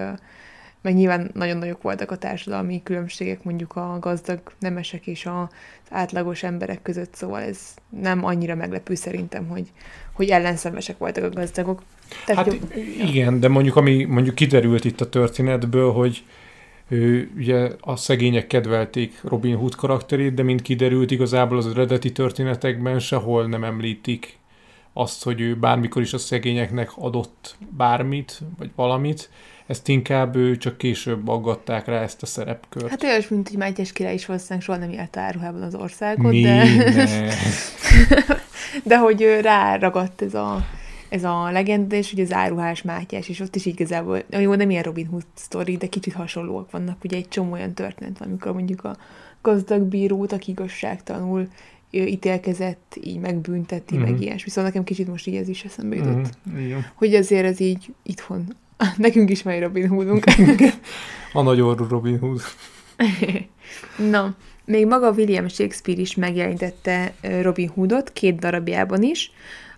meg 0.83 0.95
nyilván 0.95 1.31
nagyon 1.35 1.57
nagyok 1.57 1.83
voltak 1.83 2.11
a 2.11 2.17
társadalmi 2.17 2.81
különbségek 2.83 3.45
mondjuk 3.45 3.77
a 3.77 3.97
gazdag 4.01 4.41
nemesek 4.59 5.07
és 5.07 5.27
az 5.27 5.47
átlagos 5.91 6.43
emberek 6.43 6.83
között, 6.83 7.15
szóval 7.15 7.41
ez 7.41 7.59
nem 8.01 8.25
annyira 8.25 8.55
meglepő 8.55 8.95
szerintem, 8.95 9.49
hogy, 9.49 9.73
hogy 10.13 10.29
ellenszenvesek 10.29 10.99
voltak 10.99 11.25
a 11.25 11.31
gazdagok. 11.31 11.83
Tehát 12.27 12.45
hát 12.45 12.55
jó, 12.55 12.83
igen, 13.07 13.41
de 13.41 13.49
mondjuk 13.49 13.77
ami 13.77 14.05
mondjuk 14.05 14.35
kiderült 14.35 14.85
itt 14.85 15.01
a 15.01 15.09
történetből, 15.09 15.93
hogy 15.93 16.25
ő, 16.89 17.31
ugye 17.37 17.71
a 17.81 17.97
szegények 17.97 18.47
kedvelték 18.47 19.21
Robin 19.23 19.57
Hood 19.57 19.75
karakterét, 19.75 20.35
de 20.35 20.43
mint 20.43 20.63
kiderült, 20.63 21.11
igazából 21.11 21.57
az 21.57 21.67
eredeti 21.67 22.13
történetekben 22.13 22.99
sehol 22.99 23.47
nem 23.47 23.65
említik 23.65 24.39
azt, 24.92 25.25
hogy 25.25 25.40
ő 25.40 25.56
bármikor 25.56 26.02
is 26.02 26.12
a 26.12 26.18
szegényeknek 26.18 26.90
adott 26.97 27.56
bármit, 27.76 28.40
vagy 28.59 28.70
valamit, 28.75 29.30
ezt 29.66 29.88
inkább 29.88 30.37
ő 30.37 30.56
csak 30.56 30.78
később 30.78 31.28
aggatták 31.28 31.87
rá 31.87 32.00
ezt 32.02 32.23
a 32.23 32.26
szerepkört. 32.26 32.88
Hát 32.88 33.02
olyan, 33.02 33.20
mint 33.28 33.49
hogy 33.49 33.59
Mátyás 33.59 33.92
király 33.92 34.14
is 34.14 34.26
valószínűleg 34.26 34.62
soha 34.62 34.78
nem 34.78 34.90
járt 34.90 35.16
áruhában 35.16 35.62
az 35.62 35.75
országot, 35.75 36.32
Mi? 36.32 36.40
de... 36.42 36.64
de 38.85 38.99
hogy 38.99 39.38
ráragadt 39.40 40.23
ez 40.23 40.35
a, 40.35 40.66
ez 41.09 41.25
a 41.25 41.50
legenda, 41.50 41.97
és 41.97 42.11
hogy 42.11 42.20
az 42.20 42.32
áruhás 42.32 42.82
Mátyás, 42.82 43.28
és 43.28 43.40
ott 43.40 43.56
is 43.56 43.66
igazából, 43.66 44.23
jó, 44.28 44.54
nem 44.54 44.70
ilyen 44.70 44.82
Robin 44.82 45.06
Hood 45.06 45.25
sztori, 45.35 45.76
de 45.76 45.87
kicsit 45.87 46.12
hasonlóak 46.12 46.70
vannak, 46.70 47.04
ugye 47.04 47.16
egy 47.16 47.28
csomó 47.28 47.52
olyan 47.52 47.75
történet 47.75 48.18
van, 48.18 48.28
amikor 48.28 48.52
mondjuk 48.52 48.85
a 48.85 48.97
gazdag 49.42 49.82
bírót, 49.82 50.32
aki 50.32 50.50
igazságtanul 50.50 51.49
ítélkezett, 51.90 52.99
így 53.02 53.20
megbünteti, 53.20 53.94
mm-hmm. 53.94 54.04
meg 54.04 54.12
mhm. 54.12 54.23
ilyesmi. 54.23 54.50
Szóval 54.50 54.64
nekem 54.64 54.85
kicsit 54.85 55.09
most 55.09 55.26
így 55.26 55.37
ez 55.37 55.49
is 55.49 55.64
eszembe 55.64 55.97
jutott. 55.97 56.38
Mm-hmm. 56.50 56.78
Hogy 56.94 57.14
azért 57.14 57.44
ez 57.44 57.61
így 57.61 57.94
itthon 58.02 58.54
Nekünk 58.97 59.30
is 59.30 59.44
egy 59.44 59.61
Robin 59.61 59.88
Hoodunk. 59.88 60.25
a 61.32 61.42
nagy 61.42 61.61
orrú 61.61 61.87
Robin 61.88 62.18
Hood. 62.18 62.40
Na, 64.11 64.35
még 64.64 64.87
maga 64.87 65.11
William 65.11 65.49
Shakespeare 65.49 66.00
is 66.00 66.14
megjelentette 66.14 67.12
Robin 67.42 67.68
Hoodot 67.68 68.12
két 68.12 68.38
darabjában 68.38 69.02
is. 69.02 69.32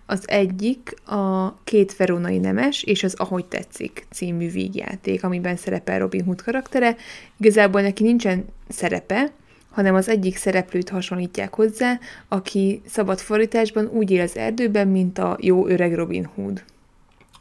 Az 0.05 0.23
egyik 0.29 0.93
a 1.05 1.55
Két 1.63 1.95
veronai 1.95 2.37
nemes 2.37 2.83
és 2.83 3.03
az 3.03 3.13
Ahogy 3.13 3.45
tetszik 3.45 4.05
című 4.11 4.49
vígjáték, 4.49 5.23
amiben 5.23 5.55
szerepel 5.55 5.99
Robin 5.99 6.23
Hood 6.23 6.41
karaktere. 6.41 6.95
Igazából 7.39 7.81
neki 7.81 8.03
nincsen 8.03 8.45
szerepe, 8.67 9.31
hanem 9.73 9.95
az 9.95 10.09
egyik 10.09 10.37
szereplőt 10.37 10.89
hasonlítják 10.89 11.53
hozzá, 11.53 11.99
aki 12.27 12.81
szabad 12.85 13.19
fordításban 13.19 13.85
úgy 13.85 14.11
él 14.11 14.21
az 14.21 14.37
erdőben, 14.37 14.87
mint 14.87 15.17
a 15.17 15.37
jó 15.39 15.67
öreg 15.67 15.95
Robin 15.95 16.29
Hood. 16.35 16.63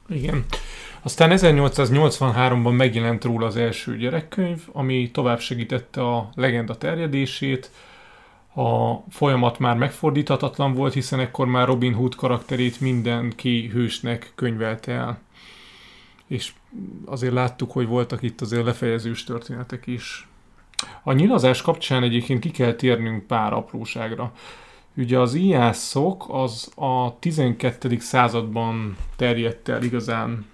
Igen. 0.09 0.45
Aztán 1.03 1.31
1883-ban 1.33 2.77
megjelent 2.77 3.25
róla 3.25 3.47
az 3.47 3.57
első 3.57 3.97
gyerekkönyv, 3.97 4.63
ami 4.73 5.11
tovább 5.11 5.41
segítette 5.41 6.01
a 6.09 6.31
legenda 6.35 6.77
terjedését. 6.77 7.71
A 8.55 8.95
folyamat 9.11 9.59
már 9.59 9.77
megfordíthatatlan 9.77 10.75
volt, 10.75 10.93
hiszen 10.93 11.21
ekkor 11.21 11.47
már 11.47 11.67
Robin 11.67 11.95
Hood 11.95 12.15
karakterét 12.15 12.81
mindenki 12.81 13.71
hősnek 13.73 14.33
könyvelte 14.35 14.93
el. 14.93 15.21
És 16.27 16.53
azért 17.05 17.33
láttuk, 17.33 17.73
hogy 17.73 17.87
voltak 17.87 18.23
itt 18.23 18.41
azért 18.41 18.65
lefejezős 18.65 19.25
történetek 19.25 19.87
is. 19.87 20.27
A 21.03 21.13
nyilazás 21.13 21.63
kapcsán 21.63 22.03
egyébként 22.03 22.41
ki 22.41 22.51
kell 22.51 22.73
térnünk 22.73 23.27
pár 23.27 23.53
apróságra. 23.53 24.33
Ugye 24.97 25.19
az 25.19 25.35
íjászok 25.35 26.25
az 26.29 26.73
a 26.75 27.19
12. 27.19 27.99
században 27.99 28.97
terjedt 29.17 29.69
el 29.69 29.83
igazán 29.83 30.47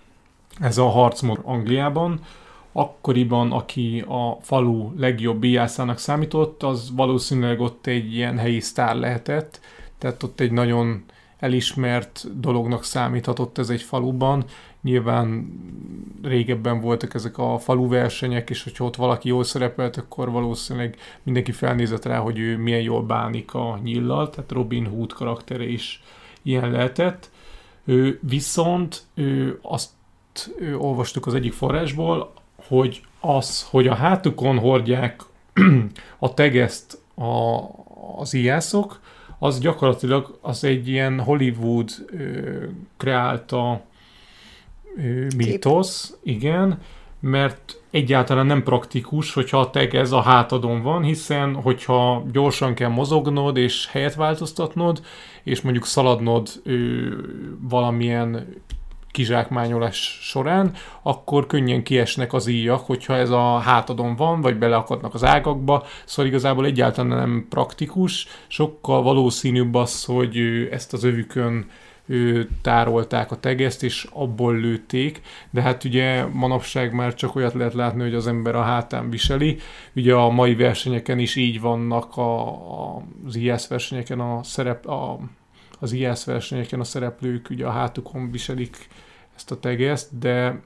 ez 0.60 0.78
a 0.78 0.88
harcmód 0.88 1.40
Angliában. 1.42 2.20
Akkoriban, 2.72 3.52
aki 3.52 4.04
a 4.08 4.38
falu 4.40 4.92
legjobb 4.96 5.38
bíjászának 5.38 5.98
számított, 5.98 6.62
az 6.62 6.92
valószínűleg 6.96 7.60
ott 7.60 7.86
egy 7.86 8.14
ilyen 8.14 8.38
helyi 8.38 8.60
sztár 8.60 8.96
lehetett, 8.96 9.60
tehát 9.98 10.22
ott 10.22 10.40
egy 10.40 10.52
nagyon 10.52 11.04
elismert 11.38 12.40
dolognak 12.40 12.84
számíthatott 12.84 13.58
ez 13.58 13.70
egy 13.70 13.82
faluban. 13.82 14.44
Nyilván 14.82 15.52
régebben 16.22 16.80
voltak 16.80 17.14
ezek 17.14 17.38
a 17.38 17.58
falu 17.58 17.88
versenyek, 17.88 18.50
és 18.50 18.62
hogyha 18.62 18.84
ott 18.84 18.96
valaki 18.96 19.28
jól 19.28 19.44
szerepelt, 19.44 19.96
akkor 19.96 20.30
valószínűleg 20.30 20.96
mindenki 21.22 21.52
felnézett 21.52 22.04
rá, 22.04 22.18
hogy 22.18 22.38
ő 22.38 22.56
milyen 22.56 22.80
jól 22.80 23.02
bánik 23.02 23.54
a 23.54 23.78
nyillal, 23.82 24.30
tehát 24.30 24.52
Robin 24.52 24.86
Hood 24.86 25.12
karaktere 25.12 25.68
is 25.68 26.02
ilyen 26.42 26.70
lehetett. 26.70 27.30
Ő 27.84 28.18
viszont 28.22 29.02
ő 29.14 29.58
azt 29.62 29.90
olvastuk 30.78 31.26
az 31.26 31.34
egyik 31.34 31.52
forrásból, 31.52 32.32
hogy 32.68 33.00
az, 33.20 33.62
hogy 33.70 33.86
a 33.86 33.94
hátukon 33.94 34.58
hordják 34.58 35.22
a 36.18 36.34
tegeszt 36.34 37.00
a, 37.14 37.60
az 38.16 38.34
íjászok, 38.34 39.00
az 39.38 39.60
gyakorlatilag 39.60 40.38
az 40.40 40.64
egy 40.64 40.88
ilyen 40.88 41.20
Hollywood 41.20 41.90
ö, 42.06 42.64
kreálta 42.96 43.80
ö, 44.96 45.26
mítosz, 45.36 46.16
igen, 46.22 46.80
mert 47.20 47.80
egyáltalán 47.90 48.46
nem 48.46 48.62
praktikus, 48.62 49.34
hogyha 49.34 49.60
a 49.60 49.70
tag 49.70 49.94
ez 49.94 50.12
a 50.12 50.20
hátadon 50.20 50.82
van, 50.82 51.02
hiszen 51.02 51.54
hogyha 51.54 52.24
gyorsan 52.32 52.74
kell 52.74 52.88
mozognod 52.88 53.56
és 53.56 53.88
helyet 53.90 54.14
változtatnod, 54.14 55.02
és 55.42 55.60
mondjuk 55.60 55.84
szaladnod 55.84 56.48
ö, 56.64 57.06
valamilyen 57.60 58.46
kizsákmányolás 59.10 60.18
során, 60.22 60.72
akkor 61.02 61.46
könnyen 61.46 61.82
kiesnek 61.82 62.32
az 62.32 62.46
íjak, 62.46 62.86
hogyha 62.86 63.16
ez 63.16 63.30
a 63.30 63.58
hátadon 63.58 64.16
van, 64.16 64.40
vagy 64.40 64.58
beleakadnak 64.58 65.14
az 65.14 65.24
ágakba, 65.24 65.86
szóval 66.04 66.26
igazából 66.26 66.64
egyáltalán 66.64 67.18
nem 67.18 67.46
praktikus, 67.48 68.26
sokkal 68.46 69.02
valószínűbb 69.02 69.74
az, 69.74 70.04
hogy 70.04 70.38
ezt 70.70 70.92
az 70.92 71.04
övükön 71.04 71.66
tárolták 72.62 73.30
a 73.30 73.40
tegeszt, 73.40 73.82
és 73.82 74.08
abból 74.12 74.56
lőtték, 74.56 75.20
de 75.50 75.62
hát 75.62 75.84
ugye 75.84 76.26
manapság 76.26 76.92
már 76.92 77.14
csak 77.14 77.34
olyat 77.34 77.54
lehet 77.54 77.74
látni, 77.74 78.02
hogy 78.02 78.14
az 78.14 78.26
ember 78.26 78.54
a 78.54 78.62
hátán 78.62 79.10
viseli. 79.10 79.56
Ugye 79.96 80.14
a 80.14 80.30
mai 80.30 80.54
versenyeken 80.54 81.18
is 81.18 81.36
így 81.36 81.60
vannak 81.60 82.16
a, 82.16 82.48
a, 82.48 83.02
az 83.26 83.36
IS 83.36 83.68
versenyeken 83.68 84.20
a 84.20 84.42
szerep, 84.42 84.86
a, 84.86 85.18
az 85.78 85.92
IS 85.92 86.24
versenyeken 86.24 86.80
a 86.80 86.84
szereplők 86.84 87.50
ugye 87.50 87.66
a 87.66 87.70
hátukon 87.70 88.30
viselik 88.30 88.88
ezt 89.36 89.50
a 89.50 89.60
tegeszt, 89.60 90.18
de 90.18 90.60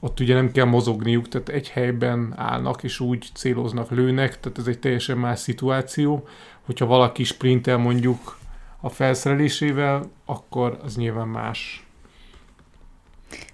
ott 0.00 0.20
ugye 0.20 0.34
nem 0.34 0.52
kell 0.52 0.64
mozogniuk, 0.64 1.28
tehát 1.28 1.48
egy 1.48 1.68
helyben 1.68 2.34
állnak, 2.36 2.82
és 2.82 3.00
úgy 3.00 3.28
céloznak, 3.34 3.90
lőnek, 3.90 4.40
tehát 4.40 4.58
ez 4.58 4.66
egy 4.66 4.78
teljesen 4.78 5.18
más 5.18 5.38
szituáció. 5.38 6.28
Hogyha 6.62 6.86
valaki 6.86 7.24
sprintel 7.24 7.76
mondjuk 7.76 8.38
a 8.80 8.88
felszerelésével, 8.88 10.10
akkor 10.24 10.78
az 10.82 10.96
nyilván 10.96 11.28
más. 11.28 11.86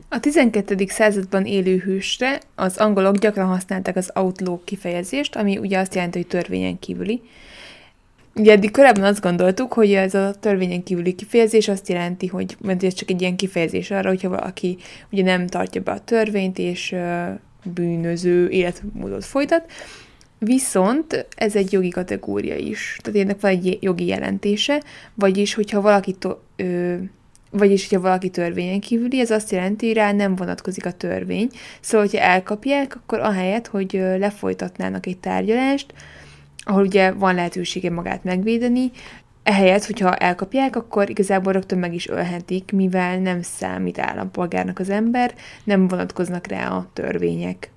A 0.08 0.20
12. 0.20 0.84
században 0.86 1.44
élő 1.46 1.78
hősre 1.78 2.40
az 2.54 2.76
angolok 2.76 3.16
gyakran 3.16 3.46
használták 3.46 3.96
az 3.96 4.10
outlaw 4.14 4.64
kifejezést, 4.64 5.36
ami 5.36 5.58
ugye 5.58 5.78
azt 5.78 5.94
jelenti, 5.94 6.18
hogy 6.18 6.26
törvényen 6.26 6.78
kívüli. 6.78 7.22
Ugye 8.40 8.52
eddig 8.52 8.70
korábban 8.70 9.04
azt 9.04 9.20
gondoltuk, 9.20 9.73
hogy 9.73 9.92
ez 9.92 10.14
a 10.14 10.35
törvényen 10.40 10.82
kívüli 10.82 11.14
kifejezés 11.14 11.68
azt 11.68 11.88
jelenti, 11.88 12.26
hogy 12.26 12.56
mert 12.61 12.85
ez 12.85 12.94
csak 12.94 13.11
egy 13.11 13.20
ilyen 13.20 13.37
kifejezés 13.37 13.90
arra, 13.90 14.09
hogyha 14.09 14.28
valaki 14.28 14.76
ugye 15.11 15.23
nem 15.23 15.47
tartja 15.47 15.80
be 15.80 15.92
a 15.92 16.00
törvényt, 16.00 16.59
és 16.59 16.94
bűnöző 17.64 18.49
életmódot 18.49 19.25
folytat, 19.25 19.64
Viszont 20.42 21.26
ez 21.37 21.56
egy 21.56 21.73
jogi 21.73 21.88
kategória 21.88 22.56
is. 22.56 22.99
Tehát 23.02 23.20
ennek 23.20 23.40
van 23.40 23.50
egy 23.50 23.78
jogi 23.80 24.06
jelentése, 24.06 24.82
vagyis, 25.14 25.54
hogyha 25.54 25.80
valaki 25.80 26.12
to- 26.12 26.40
ö, 26.56 26.94
vagyis, 27.50 27.88
hogyha 27.88 28.02
valaki 28.02 28.30
törvényen 28.30 28.80
kívüli, 28.80 29.20
ez 29.20 29.30
azt 29.30 29.50
jelenti, 29.50 29.87
hogy 29.87 29.94
rá 29.94 30.12
nem 30.12 30.37
vonatkozik 30.37 30.87
a 30.87 30.92
törvény. 30.92 31.50
Szóval, 31.80 32.06
hogyha 32.06 32.25
elkapják, 32.25 32.97
akkor 32.97 33.18
ahelyett, 33.18 33.66
hogy 33.66 33.92
lefolytatnának 34.18 35.06
egy 35.06 35.18
tárgyalást, 35.18 35.92
ahol 36.64 36.82
ugye 36.82 37.12
van 37.12 37.34
lehetősége 37.34 37.90
magát 37.90 38.24
megvédeni, 38.24 38.90
ehelyett, 39.42 39.84
hogyha 39.84 40.16
elkapják, 40.16 40.76
akkor 40.76 41.10
igazából 41.10 41.52
rögtön 41.52 41.78
meg 41.78 41.94
is 41.94 42.08
ölhetik, 42.08 42.72
mivel 42.72 43.18
nem 43.18 43.42
számít 43.42 43.98
állampolgárnak 43.98 44.78
az 44.78 44.90
ember, 44.90 45.34
nem 45.64 45.88
vonatkoznak 45.88 46.46
rá 46.46 46.68
a 46.68 46.90
törvények. 46.92 47.70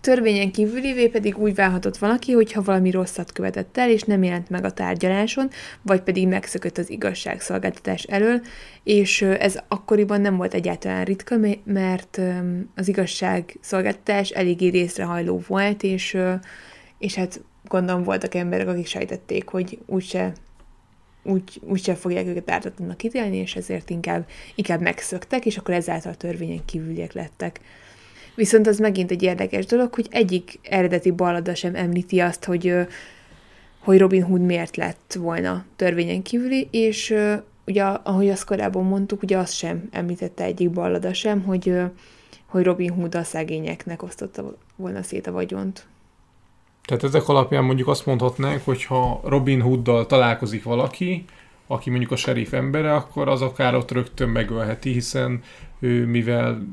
Törvényen 0.00 0.50
kívülivé 0.50 1.08
pedig 1.08 1.38
úgy 1.38 1.54
válhatott 1.54 1.96
valaki, 1.96 2.32
hogyha 2.32 2.62
valami 2.62 2.90
rosszat 2.90 3.32
követett 3.32 3.78
el, 3.78 3.90
és 3.90 4.02
nem 4.02 4.22
jelent 4.22 4.50
meg 4.50 4.64
a 4.64 4.70
tárgyaláson, 4.70 5.50
vagy 5.82 6.00
pedig 6.00 6.28
megszökött 6.28 6.78
az 6.78 6.90
igazságszolgáltatás 6.90 8.02
elől, 8.02 8.40
és 8.84 9.22
ez 9.22 9.58
akkoriban 9.68 10.20
nem 10.20 10.36
volt 10.36 10.54
egyáltalán 10.54 11.04
ritka, 11.04 11.36
mert 11.64 12.20
az 12.74 12.88
igazságszolgáltatás 12.88 14.30
eléggé 14.30 14.68
részrehajló 14.68 15.42
volt, 15.46 15.82
és, 15.82 16.18
és 16.98 17.14
hát 17.14 17.40
gondolom 17.70 18.02
voltak 18.02 18.34
emberek, 18.34 18.68
akik 18.68 18.86
sejtették, 18.86 19.48
hogy 19.48 19.78
úgyse 19.86 20.32
úgy, 21.22 21.60
úgyse 21.60 21.94
fogják 21.94 22.26
őket 22.26 22.50
ártatlanak 22.50 23.02
ítélni, 23.02 23.36
és 23.36 23.56
ezért 23.56 23.90
inkább, 23.90 24.26
inkább 24.54 24.80
megszöktek, 24.80 25.46
és 25.46 25.56
akkor 25.56 25.74
ezáltal 25.74 26.14
törvényen 26.14 26.64
kívüliek 26.64 27.12
lettek. 27.12 27.60
Viszont 28.34 28.66
az 28.66 28.78
megint 28.78 29.10
egy 29.10 29.22
érdekes 29.22 29.66
dolog, 29.66 29.94
hogy 29.94 30.06
egyik 30.10 30.58
eredeti 30.62 31.10
ballada 31.10 31.54
sem 31.54 31.74
említi 31.74 32.20
azt, 32.20 32.44
hogy, 32.44 32.74
hogy 33.78 33.98
Robin 33.98 34.22
Hood 34.22 34.40
miért 34.40 34.76
lett 34.76 35.16
volna 35.18 35.64
törvényen 35.76 36.22
kívüli, 36.22 36.68
és 36.70 37.14
ugye, 37.66 37.82
ahogy 37.82 38.28
azt 38.28 38.44
korábban 38.44 38.84
mondtuk, 38.84 39.22
ugye 39.22 39.38
azt 39.38 39.54
sem 39.54 39.88
említette 39.90 40.44
egyik 40.44 40.70
ballada 40.70 41.12
sem, 41.12 41.42
hogy, 41.42 41.74
hogy 42.46 42.64
Robin 42.64 42.90
Hood 42.90 43.14
a 43.14 43.22
szegényeknek 43.22 44.02
osztotta 44.02 44.56
volna 44.76 45.02
szét 45.02 45.26
a 45.26 45.32
vagyont. 45.32 45.86
Tehát 46.90 47.04
ezek 47.04 47.28
alapján 47.28 47.64
mondjuk 47.64 47.88
azt 47.88 48.06
mondhatnánk, 48.06 48.64
hogy 48.64 48.84
ha 48.84 49.20
Robin 49.24 49.60
Hooddal 49.60 50.06
találkozik 50.06 50.62
valaki, 50.62 51.24
aki 51.66 51.90
mondjuk 51.90 52.10
a 52.10 52.16
serif 52.16 52.52
embere, 52.52 52.94
akkor 52.94 53.28
az 53.28 53.42
akár 53.42 53.74
ott 53.74 53.90
rögtön 53.90 54.28
megölheti, 54.28 54.92
hiszen 54.92 55.42
ő, 55.78 56.06
mivel 56.06 56.66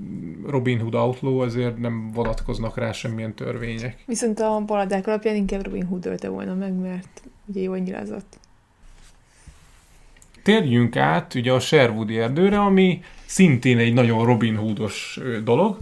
Robin 0.47 0.79
Hood 0.79 0.95
outlaw, 0.95 1.43
ezért 1.43 1.77
nem 1.77 2.11
vonatkoznak 2.11 2.77
rá 2.77 2.91
semmilyen 2.91 3.33
törvények. 3.33 4.03
Viszont 4.05 4.39
a 4.39 4.63
baladák 4.65 5.07
alapján 5.07 5.35
inkább 5.35 5.65
Robin 5.65 5.85
Hood 5.85 6.05
ölte 6.05 6.29
volna 6.29 6.53
meg, 6.53 6.73
mert 6.73 7.21
ugye 7.45 7.61
jól 7.61 7.77
nyilázott. 7.77 8.39
Térjünk 10.43 10.95
át 10.95 11.33
ugye 11.33 11.51
a 11.51 11.59
Sherwoodi 11.59 12.19
erdőre, 12.19 12.59
ami 12.59 13.03
szintén 13.25 13.77
egy 13.77 13.93
nagyon 13.93 14.25
Robin 14.25 14.55
Hoodos 14.55 15.19
dolog. 15.43 15.77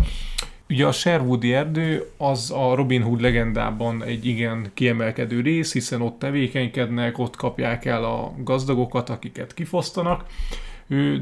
Ugye 0.70 0.86
a 0.86 0.92
Sherwoodi 0.92 1.54
erdő 1.54 2.10
az 2.18 2.52
a 2.52 2.76
Robin 2.76 3.02
Hood 3.02 3.22
legendában 3.22 4.04
egy 4.04 4.26
igen 4.26 4.72
kiemelkedő 4.74 5.42
rész, 5.42 5.74
hiszen 5.74 6.02
ott 6.02 6.20
tevékenykednek, 6.20 7.18
ott 7.18 7.36
kapják 7.36 7.86
el 7.86 8.04
a 8.04 8.34
gazdagokat, 8.38 9.10
akiket 9.10 9.54
kifosztanak, 9.54 10.26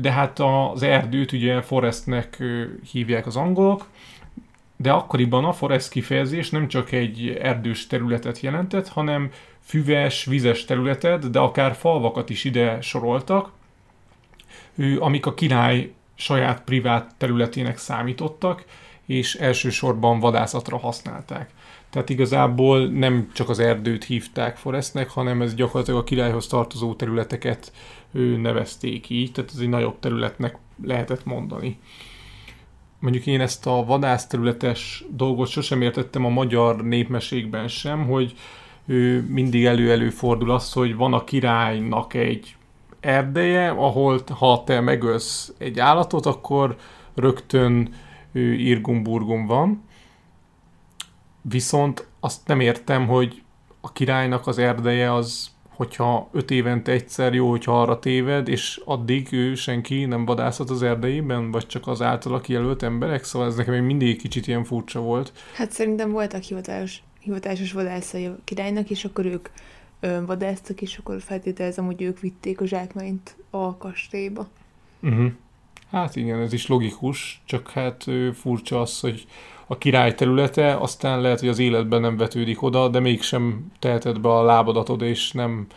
de 0.02 0.12
hát 0.12 0.40
az 0.40 0.84
erdőt 0.84 1.32
ugye 1.32 1.62
Forestnek 1.62 2.44
hívják 2.92 3.26
az 3.26 3.36
angolok, 3.36 3.88
de 4.78 4.92
akkoriban 4.92 5.46
a 5.46 5.54
forest 5.54 5.90
kifejezés 5.90 6.50
nem 6.50 6.68
csak 6.68 6.92
egy 6.92 7.30
erdős 7.42 7.88
területet 7.88 8.40
jelentett, 8.40 8.88
hanem 8.88 9.32
füves, 9.60 10.26
vizes 10.26 10.66
területet, 10.66 11.30
de 11.30 11.40
akár 11.40 11.76
falvakat 11.76 12.30
is 12.30 12.44
ide 12.44 12.82
soroltak, 12.82 13.52
amik 15.00 15.26
a 15.26 15.34
király 15.34 15.92
saját 16.16 16.64
privát 16.64 17.16
területének 17.18 17.78
számítottak, 17.78 18.66
és 19.06 19.36
elsősorban 19.36 20.20
vadászatra 20.20 20.78
használták. 20.78 21.50
Tehát 21.89 22.10
igazából 22.10 22.88
nem 22.88 23.30
csak 23.34 23.50
az 23.50 23.60
erdőt 23.60 24.04
hívták 24.04 24.58
Forestnek, 24.58 25.10
hanem 25.10 25.42
ez 25.42 25.56
gyakorlatilag 25.56 26.00
a 26.00 26.04
királyhoz 26.04 26.48
tartozó 26.48 26.94
területeket 26.94 27.72
ő 28.12 28.38
nevezték 28.38 29.10
így, 29.10 29.32
tehát 29.32 29.52
ez 29.54 29.60
egy 29.60 29.70
nagyobb 29.70 30.00
területnek 30.00 30.58
lehetett 30.84 31.26
mondani. 31.26 31.80
Mondjuk 33.00 33.26
én 33.26 33.42
ezt 33.42 33.68
a 33.68 33.86
vadászterületes 33.86 35.06
dolgot 35.10 35.48
sosem 35.48 35.82
értettem 35.82 36.26
a 36.26 36.30
magyar 36.30 36.84
népmesékben 36.84 37.68
sem, 37.68 38.06
hogy 38.06 38.34
ő 38.86 39.26
mindig 39.30 39.66
elő-elő 39.66 40.10
fordul 40.10 40.52
az, 40.52 40.74
hogy 40.74 40.96
van 40.96 41.13
a 41.13 41.24
királynak 41.24 42.13
egy 42.13 42.56
erdeje, 43.00 43.70
ahol 43.70 44.20
ha 44.30 44.63
te 44.66 44.80
megölsz 44.80 45.54
egy 45.58 45.80
állatot, 45.80 46.26
akkor 46.26 46.76
rögtön 47.16 47.94
Irgumburgum 48.34 49.46
van. 49.46 49.84
Viszont 51.41 52.08
azt 52.19 52.48
nem 52.48 52.60
értem, 52.60 53.08
hogy 53.08 53.41
a 53.82 53.91
királynak 53.91 54.48
az 54.48 54.58
erdeje 54.58 55.13
az, 55.13 55.52
hogyha 55.69 56.30
öt 56.32 56.52
évente 56.52 56.91
egyszer 56.91 57.34
jó, 57.34 57.50
hogyha 57.50 57.82
arra 57.82 58.00
téved, 58.00 58.48
és 58.48 58.82
addig 58.86 59.28
ő 59.32 59.56
senki 59.56 60.06
nem 60.06 60.26
vadászhat 60.26 60.69
az 60.69 60.84
erdejében, 60.84 61.52
vagy 61.52 61.65
csak 61.65 61.88
az 61.88 62.02
általa 62.02 62.41
kijelölt 62.41 62.84
emberek, 62.84 63.24
szóval 63.24 63.48
ez 63.48 63.56
nekem 63.56 63.74
még 63.74 63.84
mindig 63.84 64.17
kicsit 64.17 64.48
ilyen 64.48 64.63
furcsa 64.63 65.00
volt. 65.00 65.34
Hát 65.56 65.72
szerintem 65.72 66.12
voltak 66.12 66.41
hivatalos, 66.41 67.04
hivatásos 67.19 67.72
vadászai 67.72 68.26
a 68.26 68.38
királynak, 68.43 68.89
és 68.89 69.06
akkor 69.06 69.26
ők 69.26 69.50
vadásztak, 70.26 70.82
és 70.82 70.98
akkor 70.98 71.22
feltételezem, 71.22 71.86
hogy 71.86 72.02
ők 72.02 72.19
vitték 72.19 72.62
a 72.62 72.65
zsákmányt 72.65 73.36
a 73.50 73.78
kastélyba. 73.78 74.48
Uh-huh. 75.02 75.32
Hát 75.94 76.16
igen, 76.16 76.40
ez 76.40 76.54
is 76.54 76.68
logikus, 76.68 77.42
csak 77.46 77.70
hát 77.70 78.06
furcsa 78.34 78.82
az, 78.82 79.00
hogy 79.00 79.26
a 79.68 79.78
király 79.78 80.16
területe, 80.16 80.76
aztán 80.76 81.22
lehet, 81.22 81.40
hogy 81.40 81.50
az 81.50 81.60
életben 81.60 82.02
nem 82.02 82.18
vetődik 82.18 82.62
oda, 82.62 82.88
de 82.88 83.00
mégsem 83.00 83.72
teheted 83.80 84.22
be 84.22 84.30
a 84.30 84.44
lábadatod, 84.44 85.02
és 85.02 85.32
nem 85.32 85.68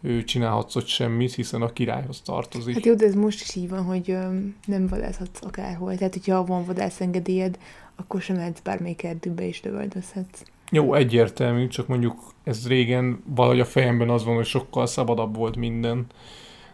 ő 0.00 0.24
csinálhatsz 0.24 0.76
ott 0.76 0.86
semmit, 0.86 1.34
hiszen 1.34 1.62
a 1.62 1.72
királyhoz 1.72 2.20
tartozik. 2.20 2.74
Hát 2.74 2.84
jó, 2.84 2.94
de 2.94 3.06
ez 3.06 3.14
most 3.14 3.40
is 3.40 3.54
így 3.54 3.68
van, 3.68 3.84
hogy 3.84 4.10
öm, 4.10 4.56
nem 4.66 4.86
vadászhatsz 4.86 5.44
akárhol. 5.44 5.96
Tehát, 5.96 6.12
hogyha 6.12 6.44
van 6.44 6.64
vadászengedélyed, 6.64 7.58
akkor 7.96 8.20
sem 8.20 8.36
mehetsz 8.36 8.60
bármelyik 8.60 9.02
erdőbe 9.02 9.44
is 9.44 9.62
lövöldözhetsz. 9.62 10.42
Jó, 10.70 10.94
egyértelmű, 10.94 11.68
csak 11.68 11.86
mondjuk 11.86 12.32
ez 12.44 12.68
régen 12.68 13.22
valahogy 13.24 13.60
a 13.60 13.64
fejemben 13.64 14.10
az 14.10 14.24
van, 14.24 14.34
hogy 14.34 14.46
sokkal 14.46 14.86
szabadabb 14.86 15.36
volt 15.36 15.56
minden, 15.56 16.06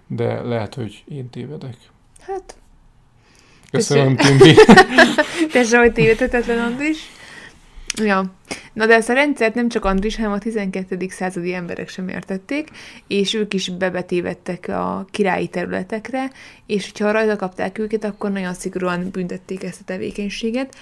de 0.06 0.40
lehet, 0.40 0.74
hogy 0.74 1.04
én 1.08 1.30
tévedek. 1.30 1.76
Hát, 2.20 2.56
Köszönöm, 3.72 4.16
Timbi. 4.16 4.54
te 5.52 5.78
vagy 5.78 5.92
tévedhetetlen, 5.92 6.58
Andris. 6.58 6.98
Ja. 8.02 8.34
Na 8.72 8.86
de 8.86 8.94
ezt 8.94 9.08
a 9.08 9.12
rendszert 9.12 9.54
nem 9.54 9.68
csak 9.68 9.84
Andris, 9.84 10.16
hanem 10.16 10.32
a 10.32 10.38
12. 10.38 11.06
századi 11.08 11.54
emberek 11.54 11.88
sem 11.88 12.08
értették, 12.08 12.68
és 13.06 13.34
ők 13.34 13.54
is 13.54 13.68
bebetévedtek 13.68 14.68
a 14.68 15.06
királyi 15.10 15.48
területekre, 15.48 16.30
és 16.66 16.90
hogyha 16.90 17.10
rajta 17.10 17.36
kapták 17.36 17.78
őket, 17.78 18.04
akkor 18.04 18.30
nagyon 18.30 18.54
szigorúan 18.54 19.08
büntették 19.12 19.62
ezt 19.62 19.80
a 19.80 19.84
tevékenységet. 19.84 20.74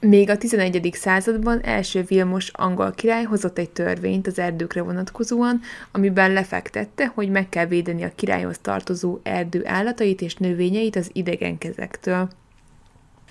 Még 0.00 0.30
a 0.30 0.38
11. 0.38 0.90
században 0.92 1.60
első 1.64 2.02
Vilmos 2.02 2.48
angol 2.48 2.92
király 2.92 3.24
hozott 3.24 3.58
egy 3.58 3.70
törvényt 3.70 4.26
az 4.26 4.38
erdőkre 4.38 4.82
vonatkozóan, 4.82 5.60
amiben 5.92 6.32
lefektette, 6.32 7.06
hogy 7.06 7.30
meg 7.30 7.48
kell 7.48 7.66
védeni 7.66 8.02
a 8.02 8.12
királyhoz 8.14 8.58
tartozó 8.58 9.18
erdő 9.22 9.62
állatait 9.66 10.20
és 10.20 10.34
növényeit 10.36 10.96
az 10.96 11.10
idegen 11.12 11.58
kezektől. 11.58 12.28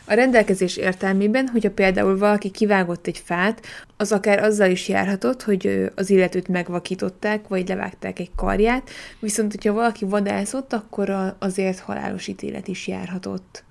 A 0.06 0.14
rendelkezés 0.14 0.78
értelmében, 0.78 1.48
hogyha 1.48 1.72
például 1.72 2.18
valaki 2.18 2.50
kivágott 2.50 3.08
egy 3.08 3.22
fát, 3.26 3.66
az 3.98 4.12
akár 4.12 4.44
azzal 4.44 4.70
is 4.70 4.88
járhatott, 4.88 5.44
hogy 5.44 5.92
az 5.96 6.10
illetőt 6.10 6.48
megvakították, 6.48 7.48
vagy 7.48 7.68
levágták 7.68 8.20
egy 8.20 8.32
karját, 8.36 8.90
viszont 9.20 9.52
hogyha 9.52 9.74
valaki 9.74 10.06
vadászott, 10.06 10.74
akkor 10.74 11.36
azért 11.40 11.80
halálos 11.80 12.28
ítélet 12.28 12.68
is 12.68 12.88
járhatott. 12.88 13.64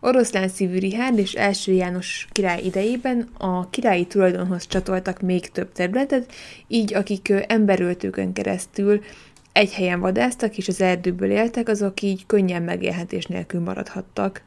Oroszlán 0.00 0.48
szívű 0.48 0.78
Rihárd 0.78 1.18
és 1.18 1.32
első 1.32 1.72
János 1.72 2.28
király 2.32 2.62
idejében 2.62 3.28
a 3.38 3.70
királyi 3.70 4.06
tulajdonhoz 4.06 4.66
csatoltak 4.66 5.20
még 5.20 5.50
több 5.50 5.72
területet, 5.72 6.32
így 6.68 6.94
akik 6.94 7.32
emberöltőkön 7.46 8.32
keresztül 8.32 9.00
egy 9.52 9.72
helyen 9.72 10.00
vadásztak 10.00 10.56
és 10.56 10.68
az 10.68 10.80
erdőből 10.80 11.30
éltek, 11.30 11.68
azok 11.68 12.02
így 12.02 12.26
könnyen 12.26 12.62
megélhetés 12.62 13.26
nélkül 13.26 13.60
maradhattak. 13.60 14.42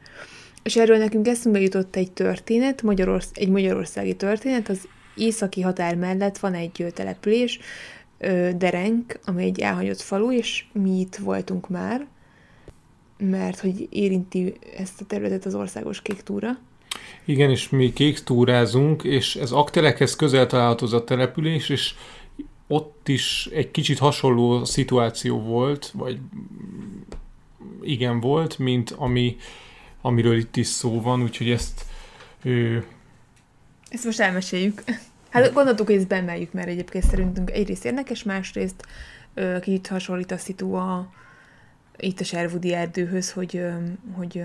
És 0.62 0.76
erről 0.76 0.98
nekünk 0.98 1.28
eszünkbe 1.28 1.60
jutott 1.60 1.96
egy 1.96 2.12
történet, 2.12 2.82
Magyarorsz- 2.82 3.38
egy 3.38 3.48
magyarországi 3.48 4.14
történet, 4.14 4.68
az 4.68 4.88
északi 5.16 5.60
határ 5.60 5.94
mellett 5.94 6.38
van 6.38 6.54
egy 6.54 6.86
település, 6.94 7.58
Derenk, 8.56 9.18
ami 9.24 9.44
egy 9.44 9.60
elhagyott 9.60 10.00
falu, 10.00 10.32
és 10.32 10.64
mi 10.72 11.00
itt 11.00 11.16
voltunk 11.16 11.68
már, 11.68 12.06
mert 13.18 13.60
hogy 13.60 13.88
érinti 13.90 14.54
ezt 14.76 15.00
a 15.00 15.04
területet 15.04 15.44
az 15.44 15.54
országos 15.54 16.02
kék 16.02 16.22
túra. 16.22 16.58
Igen, 17.24 17.50
és 17.50 17.68
mi 17.68 17.92
kék 17.92 18.18
túrázunk, 18.22 19.04
és 19.04 19.36
ez 19.36 19.50
Aktelekhez 19.50 20.16
közel 20.16 20.46
található 20.46 20.84
az 20.84 20.92
a 20.92 21.04
település, 21.04 21.68
és 21.68 21.94
ott 22.66 23.08
is 23.08 23.48
egy 23.52 23.70
kicsit 23.70 23.98
hasonló 23.98 24.64
szituáció 24.64 25.40
volt, 25.40 25.90
vagy 25.94 26.18
igen 27.82 28.20
volt, 28.20 28.58
mint 28.58 28.90
ami, 28.90 29.36
amiről 30.00 30.36
itt 30.36 30.56
is 30.56 30.66
szó 30.66 31.00
van, 31.00 31.22
úgyhogy 31.22 31.50
ezt 31.50 31.84
ő, 32.42 32.86
Ezt 33.88 34.04
most 34.04 34.20
elmeséljük. 34.20 34.82
Hát 35.30 35.52
gondoltuk, 35.52 35.86
hogy 35.86 35.96
ezt 35.96 36.06
bemeljük, 36.06 36.52
mert 36.52 36.68
egyébként 36.68 37.04
szerintünk 37.04 37.50
egyrészt 37.50 37.84
érdekes, 37.84 38.22
másrészt 38.22 38.86
ö, 39.34 39.58
kicsit 39.60 39.86
hasonlít 39.86 40.32
a 40.32 40.36
szitu 40.36 40.74
a, 40.74 41.12
itt 41.98 42.20
a 42.20 42.24
Sherwoodi 42.24 42.72
erdőhöz, 42.72 43.32
hogy, 43.32 43.62
hogy 44.16 44.42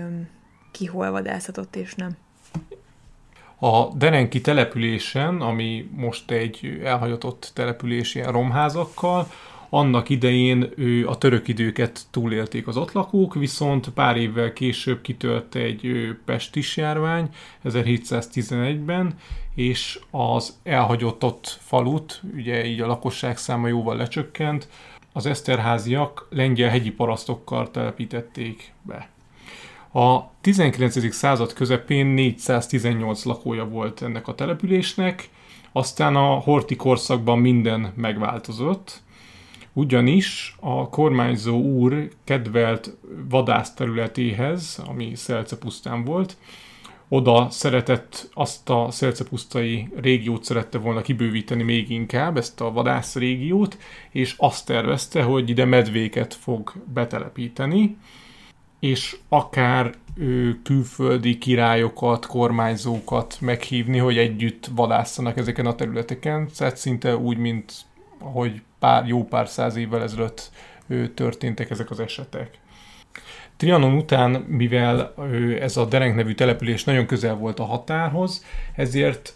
ki 0.70 0.86
hol 0.86 1.10
vadászhatott 1.10 1.76
és 1.76 1.94
nem. 1.94 2.16
A 3.58 3.94
Derenki 3.94 4.40
településen, 4.40 5.40
ami 5.40 5.90
most 5.96 6.30
egy 6.30 6.80
elhagyatott 6.84 7.50
település 7.54 8.14
ilyen 8.14 8.32
romházakkal, 8.32 9.26
annak 9.70 10.08
idején 10.08 10.72
ő, 10.76 11.08
a 11.08 11.18
török 11.18 11.48
időket 11.48 12.00
túlélték 12.10 12.66
az 12.66 12.76
ott 12.76 12.92
lakók, 12.92 13.34
viszont 13.34 13.88
pár 13.88 14.16
évvel 14.16 14.52
később 14.52 15.00
kitört 15.00 15.54
egy 15.54 16.16
pestis 16.24 16.76
járvány 16.76 17.28
1711-ben, 17.64 19.14
és 19.54 20.00
az 20.10 20.58
elhagyott 20.62 21.24
ott 21.24 21.58
falut, 21.60 22.22
ugye 22.34 22.64
így 22.64 22.80
a 22.80 22.86
lakosság 22.86 23.36
száma 23.36 23.68
jóval 23.68 23.96
lecsökkent, 23.96 24.68
az 25.12 25.26
Eszterháziak 25.26 26.26
lengyel 26.30 26.70
hegyi 26.70 26.90
parasztokkal 26.90 27.70
telepítették 27.70 28.72
be. 28.82 29.08
A 29.92 30.30
19. 30.40 31.14
század 31.14 31.52
közepén 31.52 32.06
418 32.06 33.24
lakója 33.24 33.64
volt 33.64 34.02
ennek 34.02 34.28
a 34.28 34.34
településnek, 34.34 35.28
aztán 35.72 36.16
a 36.16 36.34
horti 36.34 36.76
korszakban 36.76 37.38
minden 37.38 37.92
megváltozott, 37.96 39.02
ugyanis 39.72 40.56
a 40.60 40.88
kormányzó 40.88 41.60
úr 41.60 42.08
kedvelt 42.24 42.96
vadászterületéhez, 43.28 44.82
ami 44.86 45.14
Szelcepusztán 45.14 46.04
volt, 46.04 46.36
oda 47.12 47.50
szeretett 47.50 48.30
azt 48.34 48.70
a 48.70 48.90
szelcepusztai 48.90 49.88
régiót 50.00 50.44
szerette 50.44 50.78
volna 50.78 51.00
kibővíteni 51.00 51.62
még 51.62 51.90
inkább, 51.90 52.36
ezt 52.36 52.60
a 52.60 52.72
vadász 52.72 53.14
régiót, 53.14 53.78
és 54.10 54.34
azt 54.38 54.66
tervezte, 54.66 55.22
hogy 55.22 55.48
ide 55.48 55.64
medvéket 55.64 56.34
fog 56.34 56.72
betelepíteni, 56.92 57.96
és 58.80 59.16
akár 59.28 59.94
ő, 60.14 60.60
külföldi 60.62 61.38
királyokat, 61.38 62.26
kormányzókat 62.26 63.36
meghívni, 63.40 63.98
hogy 63.98 64.18
együtt 64.18 64.68
vadásszanak 64.74 65.36
ezeken 65.36 65.66
a 65.66 65.74
területeken, 65.74 66.48
tehát 66.56 66.76
szinte 66.76 67.16
úgy, 67.16 67.36
mint 67.36 67.72
ahogy 68.18 68.62
pár, 68.78 69.06
jó 69.06 69.24
pár 69.24 69.48
száz 69.48 69.76
évvel 69.76 70.02
ezelőtt 70.02 70.50
ő, 70.86 71.08
történtek 71.08 71.70
ezek 71.70 71.90
az 71.90 72.00
esetek. 72.00 72.59
Trianon 73.60 73.94
után, 73.94 74.30
mivel 74.30 75.14
ez 75.60 75.76
a 75.76 75.84
Derenk 75.84 76.14
nevű 76.14 76.34
település 76.34 76.84
nagyon 76.84 77.06
közel 77.06 77.34
volt 77.34 77.58
a 77.58 77.64
határhoz, 77.64 78.44
ezért 78.74 79.34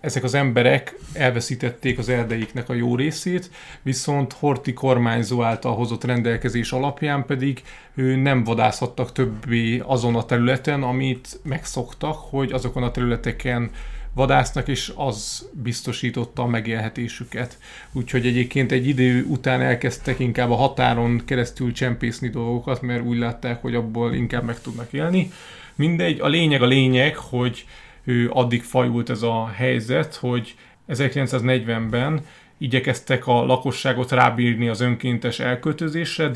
ezek 0.00 0.24
az 0.24 0.34
emberek 0.34 0.98
elveszítették 1.12 1.98
az 1.98 2.08
erdeiknek 2.08 2.68
a 2.68 2.74
jó 2.74 2.96
részét, 2.96 3.50
viszont 3.82 4.32
Horti 4.32 4.72
kormányzó 4.72 5.42
által 5.42 5.74
hozott 5.74 6.04
rendelkezés 6.04 6.72
alapján 6.72 7.26
pedig 7.26 7.62
nem 7.94 8.44
vadászhattak 8.44 9.12
többé 9.12 9.82
azon 9.86 10.16
a 10.16 10.24
területen, 10.24 10.82
amit 10.82 11.38
megszoktak, 11.42 12.16
hogy 12.30 12.52
azokon 12.52 12.82
a 12.82 12.90
területeken 12.90 13.70
vadásznak, 14.18 14.68
és 14.68 14.92
az 14.96 15.48
biztosította 15.52 16.42
a 16.42 16.46
megélhetésüket. 16.46 17.58
Úgyhogy 17.92 18.26
egyébként 18.26 18.72
egy 18.72 18.88
idő 18.88 19.24
után 19.24 19.60
elkezdtek 19.60 20.18
inkább 20.18 20.50
a 20.50 20.54
határon 20.54 21.22
keresztül 21.24 21.72
csempészni 21.72 22.28
dolgokat, 22.28 22.82
mert 22.82 23.04
úgy 23.04 23.18
látták, 23.18 23.60
hogy 23.62 23.74
abból 23.74 24.14
inkább 24.14 24.44
meg 24.44 24.60
tudnak 24.60 24.92
élni. 24.92 25.30
Mindegy, 25.74 26.20
a 26.20 26.28
lényeg 26.28 26.62
a 26.62 26.66
lényeg, 26.66 27.16
hogy 27.16 27.64
ő 28.04 28.30
addig 28.32 28.62
fajult 28.62 29.10
ez 29.10 29.22
a 29.22 29.46
helyzet, 29.46 30.14
hogy 30.14 30.54
1940-ben 30.88 32.20
igyekeztek 32.58 33.26
a 33.26 33.44
lakosságot 33.44 34.10
rábírni 34.10 34.68
az 34.68 34.80
önkéntes 34.80 35.40
elköltözésre, 35.40 36.28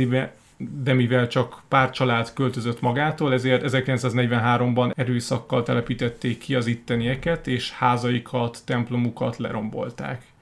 de 0.83 0.93
mivel 0.93 1.29
csak 1.29 1.63
pár 1.69 1.91
család 1.91 2.33
költözött 2.33 2.81
magától, 2.81 3.33
ezért 3.33 3.63
1943-ban 3.67 4.93
erőszakkal 4.97 5.63
telepítették 5.63 6.39
ki 6.39 6.55
az 6.55 6.67
ittenieket, 6.67 7.47
és 7.47 7.73
házaikat, 7.73 8.59
templomukat 8.65 9.37
lerombolták. 9.37 10.33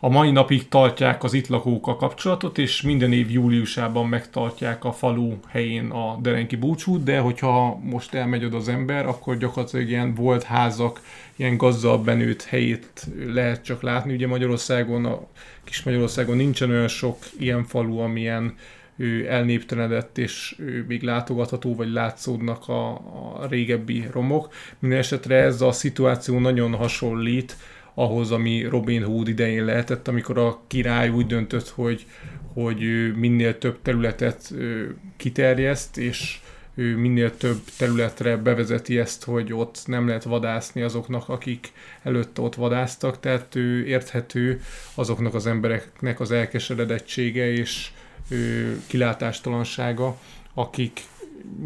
A 0.00 0.08
mai 0.08 0.30
napig 0.30 0.68
tartják 0.68 1.24
az 1.24 1.32
itt 1.32 1.46
lakókkal 1.46 1.96
kapcsolatot, 1.96 2.58
és 2.58 2.82
minden 2.82 3.12
év 3.12 3.30
júliusában 3.30 4.08
megtartják 4.08 4.84
a 4.84 4.92
falu 4.92 5.32
helyén 5.48 5.90
a 5.90 6.18
Derenki 6.20 6.56
búcsút, 6.56 7.02
de 7.02 7.18
hogyha 7.18 7.78
most 7.82 8.14
elmegy 8.14 8.44
oda 8.44 8.56
az 8.56 8.68
ember, 8.68 9.06
akkor 9.06 9.36
gyakorlatilag 9.36 9.88
ilyen 9.88 10.14
volt 10.14 10.42
házak, 10.42 11.00
ilyen 11.36 11.56
gazdal 11.56 11.98
benőtt 11.98 12.44
helyét 12.44 13.06
lehet 13.26 13.64
csak 13.64 13.82
látni. 13.82 14.14
Ugye 14.14 14.26
Magyarországon, 14.26 15.04
a 15.04 15.26
kis 15.64 15.82
Magyarországon 15.82 16.36
nincsen 16.36 16.70
olyan 16.70 16.88
sok 16.88 17.18
ilyen 17.38 17.64
falu, 17.64 17.98
amilyen 17.98 18.54
ő 18.96 19.28
elnéptelenedett, 19.28 20.18
és 20.18 20.56
ő 20.58 20.84
még 20.88 21.02
látogatható, 21.02 21.74
vagy 21.74 21.92
látszódnak 21.92 22.68
a, 22.68 22.90
a 22.92 23.46
régebbi 23.50 24.04
romok. 24.12 24.48
Minden 24.78 24.98
esetre 24.98 25.36
ez 25.36 25.60
a 25.60 25.72
szituáció 25.72 26.38
nagyon 26.38 26.74
hasonlít 26.74 27.56
ahhoz, 27.94 28.30
ami 28.30 28.62
Robin 28.62 29.04
Hood 29.04 29.28
idején 29.28 29.64
lehetett, 29.64 30.08
amikor 30.08 30.38
a 30.38 30.60
király 30.66 31.08
úgy 31.08 31.26
döntött, 31.26 31.68
hogy, 31.68 32.06
hogy 32.52 33.12
minél 33.16 33.58
több 33.58 33.78
területet 33.82 34.54
kiterjeszt, 35.16 35.98
és 35.98 36.38
ő 36.74 36.96
minél 36.96 37.36
több 37.36 37.60
területre 37.78 38.36
bevezeti 38.36 38.98
ezt, 38.98 39.24
hogy 39.24 39.52
ott 39.52 39.82
nem 39.86 40.06
lehet 40.06 40.22
vadászni 40.24 40.82
azoknak, 40.82 41.28
akik 41.28 41.72
előtte 42.02 42.42
ott 42.42 42.54
vadáztak, 42.54 43.20
tehát 43.20 43.54
ő 43.54 43.86
érthető 43.86 44.60
azoknak 44.94 45.34
az 45.34 45.46
embereknek 45.46 46.20
az 46.20 46.30
elkeseredettsége, 46.30 47.52
és 47.52 47.90
kilátástalansága, 48.86 50.16
akik 50.54 51.00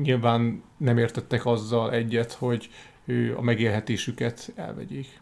nyilván 0.02 0.62
nem 0.76 0.98
értettek 0.98 1.46
azzal 1.46 1.92
egyet, 1.92 2.32
hogy 2.32 2.70
a 3.36 3.42
megélhetésüket 3.42 4.52
elvegyék. 4.54 5.20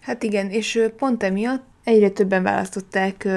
Hát 0.00 0.22
igen, 0.22 0.50
és 0.50 0.88
pont 0.96 1.22
emiatt 1.22 1.64
egyre 1.84 2.10
többen 2.10 2.42
választották, 2.42 3.28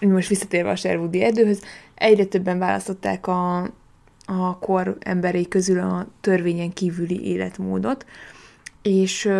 most 0.00 0.28
visszatérve 0.28 0.70
a 0.70 0.76
Sherwoodi 0.76 1.22
erdőhöz, 1.22 1.62
egyre 1.94 2.24
többen 2.24 2.58
választották 2.58 3.26
a, 3.26 3.62
a 4.26 4.58
kor 4.58 4.96
emberei 5.00 5.48
közül 5.48 5.80
a 5.80 6.06
törvényen 6.20 6.72
kívüli 6.72 7.24
életmódot, 7.24 8.06
és 8.82 9.30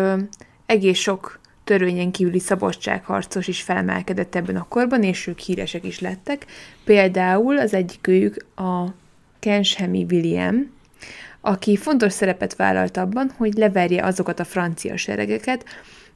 egész 0.65 0.99
sok 0.99 1.39
törvényen 1.65 2.11
kívüli 2.11 2.39
szabadságharcos 2.39 3.47
is 3.47 3.61
felemelkedett 3.61 4.35
ebben 4.35 4.55
a 4.55 4.65
korban, 4.69 5.03
és 5.03 5.27
ők 5.27 5.39
híresek 5.39 5.83
is 5.83 5.99
lettek. 5.99 6.45
Például 6.83 7.57
az 7.57 7.73
egyikőjük 7.73 8.45
a 8.55 8.85
Kenshemi 9.39 10.05
William, 10.11 10.71
aki 11.41 11.77
fontos 11.77 12.13
szerepet 12.13 12.55
vállalt 12.55 12.97
abban, 12.97 13.31
hogy 13.37 13.53
leverje 13.53 14.03
azokat 14.03 14.39
a 14.39 14.43
francia 14.43 14.97
seregeket, 14.97 15.65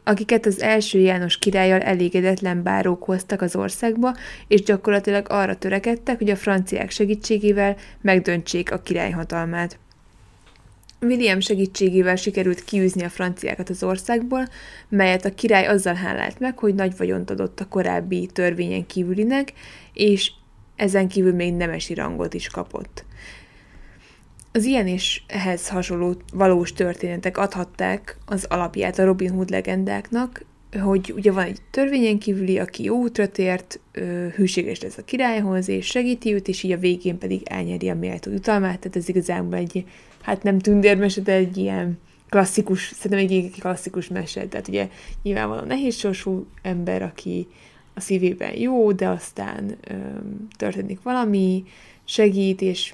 akiket 0.03 0.45
az 0.45 0.61
első 0.61 0.99
János 0.99 1.37
királlyal 1.37 1.79
elégedetlen 1.79 2.63
bárók 2.63 3.03
hoztak 3.03 3.41
az 3.41 3.55
országba, 3.55 4.15
és 4.47 4.63
gyakorlatilag 4.63 5.25
arra 5.29 5.57
törekedtek, 5.57 6.17
hogy 6.17 6.29
a 6.29 6.35
franciák 6.35 6.91
segítségével 6.91 7.75
megdöntsék 8.01 8.71
a 8.71 8.79
király. 8.81 9.11
William 11.01 11.39
segítségével 11.39 12.15
sikerült 12.15 12.63
kiűzni 12.63 13.03
a 13.03 13.09
franciákat 13.09 13.69
az 13.69 13.83
országból, 13.83 14.47
melyet 14.89 15.25
a 15.25 15.33
király 15.33 15.65
azzal 15.65 15.93
hálált 15.93 16.39
meg, 16.39 16.57
hogy 16.57 16.75
nagy 16.75 16.97
vagyont 16.97 17.29
adott 17.29 17.59
a 17.59 17.67
korábbi 17.67 18.29
törvényen 18.33 18.85
kívülinek, 18.85 19.53
és 19.93 20.31
ezen 20.75 21.07
kívül 21.07 21.33
még 21.33 21.53
nemesi 21.53 21.93
rangot 21.93 22.33
is 22.33 22.47
kapott. 22.47 23.05
Az 24.51 24.65
ilyen 24.65 24.87
és 24.87 25.21
ehhez 25.27 25.67
hasonló 25.67 26.15
valós 26.33 26.73
történetek 26.73 27.37
adhatták 27.37 28.17
az 28.25 28.45
alapját 28.49 28.99
a 28.99 29.05
Robin 29.05 29.29
Hood 29.29 29.49
legendáknak, 29.49 30.45
hogy 30.81 31.13
ugye 31.15 31.31
van 31.31 31.43
egy 31.43 31.59
törvényen 31.71 32.19
kívüli, 32.19 32.59
aki 32.59 32.83
jó 32.83 32.97
útra 32.97 33.27
tért, 33.27 33.79
hűséges 34.35 34.81
lesz 34.81 34.97
a 34.97 35.03
királyhoz, 35.03 35.67
és 35.67 35.85
segíti 35.85 36.33
őt, 36.33 36.47
és 36.47 36.63
így 36.63 36.71
a 36.71 36.77
végén 36.77 37.17
pedig 37.17 37.41
elnyeri 37.43 37.89
a 37.89 37.95
méltó 37.95 38.31
jutalmát, 38.31 38.79
tehát 38.79 38.95
ez 38.95 39.09
igazából 39.09 39.55
egy, 39.55 39.85
hát 40.29 40.43
nem 40.43 40.59
tündérmese, 40.59 41.21
de 41.21 41.31
egy 41.31 41.57
ilyen 41.57 41.99
klasszikus, 42.29 42.91
szerintem 42.95 43.19
egy 43.19 43.51
klasszikus 43.59 44.07
mese, 44.07 44.47
tehát 44.47 44.67
ugye 44.67 44.89
nyilvánvalóan 45.23 45.67
nehéz 45.67 45.95
sorsú 45.95 46.45
ember, 46.61 47.01
aki 47.01 47.47
a 47.93 47.99
szívében 47.99 48.57
jó, 48.57 48.91
de 48.91 49.07
aztán 49.07 49.75
öm, 49.87 50.47
történik 50.57 51.01
valami, 51.01 51.63
segít, 52.03 52.61
és 52.61 52.93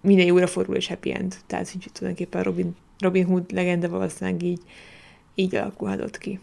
minden 0.00 0.26
jóra 0.26 0.46
fordul, 0.46 0.74
és 0.74 0.86
happy 0.88 1.14
end. 1.14 1.36
Tehát, 1.46 1.70
hogy 1.70 1.86
tulajdonképpen 1.92 2.42
Robin, 2.42 2.76
Robin 2.98 3.24
Hood 3.26 3.52
legenda 3.52 3.88
valószínűleg 3.88 4.42
így, 4.42 4.60
így 5.34 5.54
alakulhatott 5.54 6.18
ki. 6.18 6.38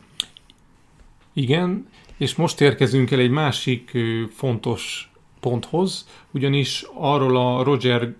Igen, 1.34 1.88
és 2.17 2.36
most 2.36 2.62
érkezünk 2.62 3.12
el 3.12 3.19
egy 3.19 3.30
másik 3.30 3.98
fontos 4.32 5.12
ponthoz, 5.39 6.08
ugyanis 6.32 6.86
arról 6.93 7.38
a 7.38 7.63
Roger, 7.63 8.15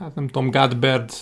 hát 0.00 0.14
nem 0.14 0.26
tudom, 0.26 0.50
Godberd, 0.50 1.12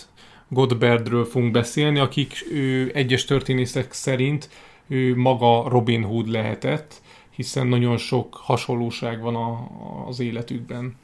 Godberdről 0.49 1.25
fogunk 1.25 1.53
beszélni, 1.53 1.99
akik 1.99 2.47
ő, 2.53 2.91
egyes 2.95 3.25
történészek 3.25 3.93
szerint 3.93 4.49
ő 4.87 5.17
maga 5.17 5.69
Robin 5.69 6.03
Hood 6.03 6.29
lehetett, 6.29 6.95
hiszen 7.31 7.67
nagyon 7.67 7.97
sok 7.97 8.35
hasonlóság 8.35 9.21
van 9.21 9.35
a, 9.35 9.69
az 10.07 10.21
életükben. 10.21 10.97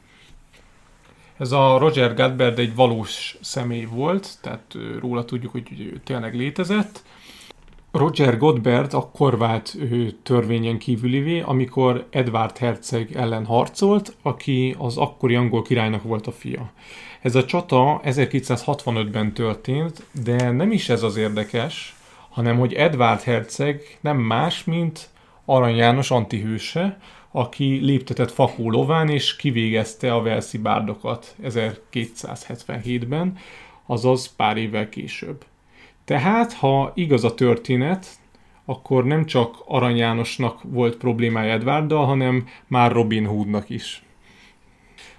Ez 1.37 1.51
a 1.51 1.77
Roger 1.77 2.13
Godberd 2.13 2.59
egy 2.59 2.75
valós 2.75 3.37
személy 3.41 3.85
volt, 3.85 4.29
tehát 4.41 4.75
róla 4.99 5.25
tudjuk, 5.25 5.51
hogy 5.51 5.79
ő 5.79 6.01
tényleg 6.03 6.35
létezett. 6.35 7.03
Roger 7.91 8.37
Godberd 8.37 8.93
akkor 8.93 9.37
vált 9.37 9.75
ő 9.79 10.11
törvényen 10.23 10.77
kívülivé, 10.77 11.39
amikor 11.39 12.07
Edward 12.09 12.57
herceg 12.57 13.15
ellen 13.15 13.45
harcolt, 13.45 14.15
aki 14.21 14.75
az 14.77 14.97
akkori 14.97 15.35
angol 15.35 15.61
királynak 15.61 16.03
volt 16.03 16.27
a 16.27 16.31
fia. 16.31 16.71
Ez 17.25 17.35
a 17.35 17.45
csata 17.45 18.01
1265-ben 18.03 19.33
történt, 19.33 20.05
de 20.23 20.51
nem 20.51 20.71
is 20.71 20.89
ez 20.89 21.03
az 21.03 21.17
érdekes, 21.17 21.95
hanem 22.29 22.57
hogy 22.57 22.73
Edward 22.73 23.21
herceg 23.21 23.97
nem 24.01 24.17
más, 24.17 24.63
mint 24.63 25.09
Arany 25.45 25.75
János 25.75 26.11
antihőse, 26.11 26.99
aki 27.31 27.79
léptetett 27.81 28.31
fakó 28.31 28.71
lován 28.71 29.09
és 29.09 29.35
kivégezte 29.35 30.13
a 30.13 30.21
Velszi 30.21 30.57
bárdokat 30.57 31.35
1277-ben, 31.43 33.37
azaz 33.85 34.35
pár 34.35 34.57
évvel 34.57 34.89
később. 34.89 35.45
Tehát, 36.03 36.53
ha 36.53 36.91
igaz 36.95 37.23
a 37.23 37.33
történet, 37.33 38.07
akkor 38.65 39.05
nem 39.05 39.25
csak 39.25 39.55
Arany 39.67 39.97
Jánosnak 39.97 40.59
volt 40.63 40.97
problémája 40.97 41.53
Edwarddal, 41.53 42.05
hanem 42.05 42.47
már 42.67 42.91
Robin 42.91 43.25
Hoodnak 43.25 43.69
is. 43.69 44.03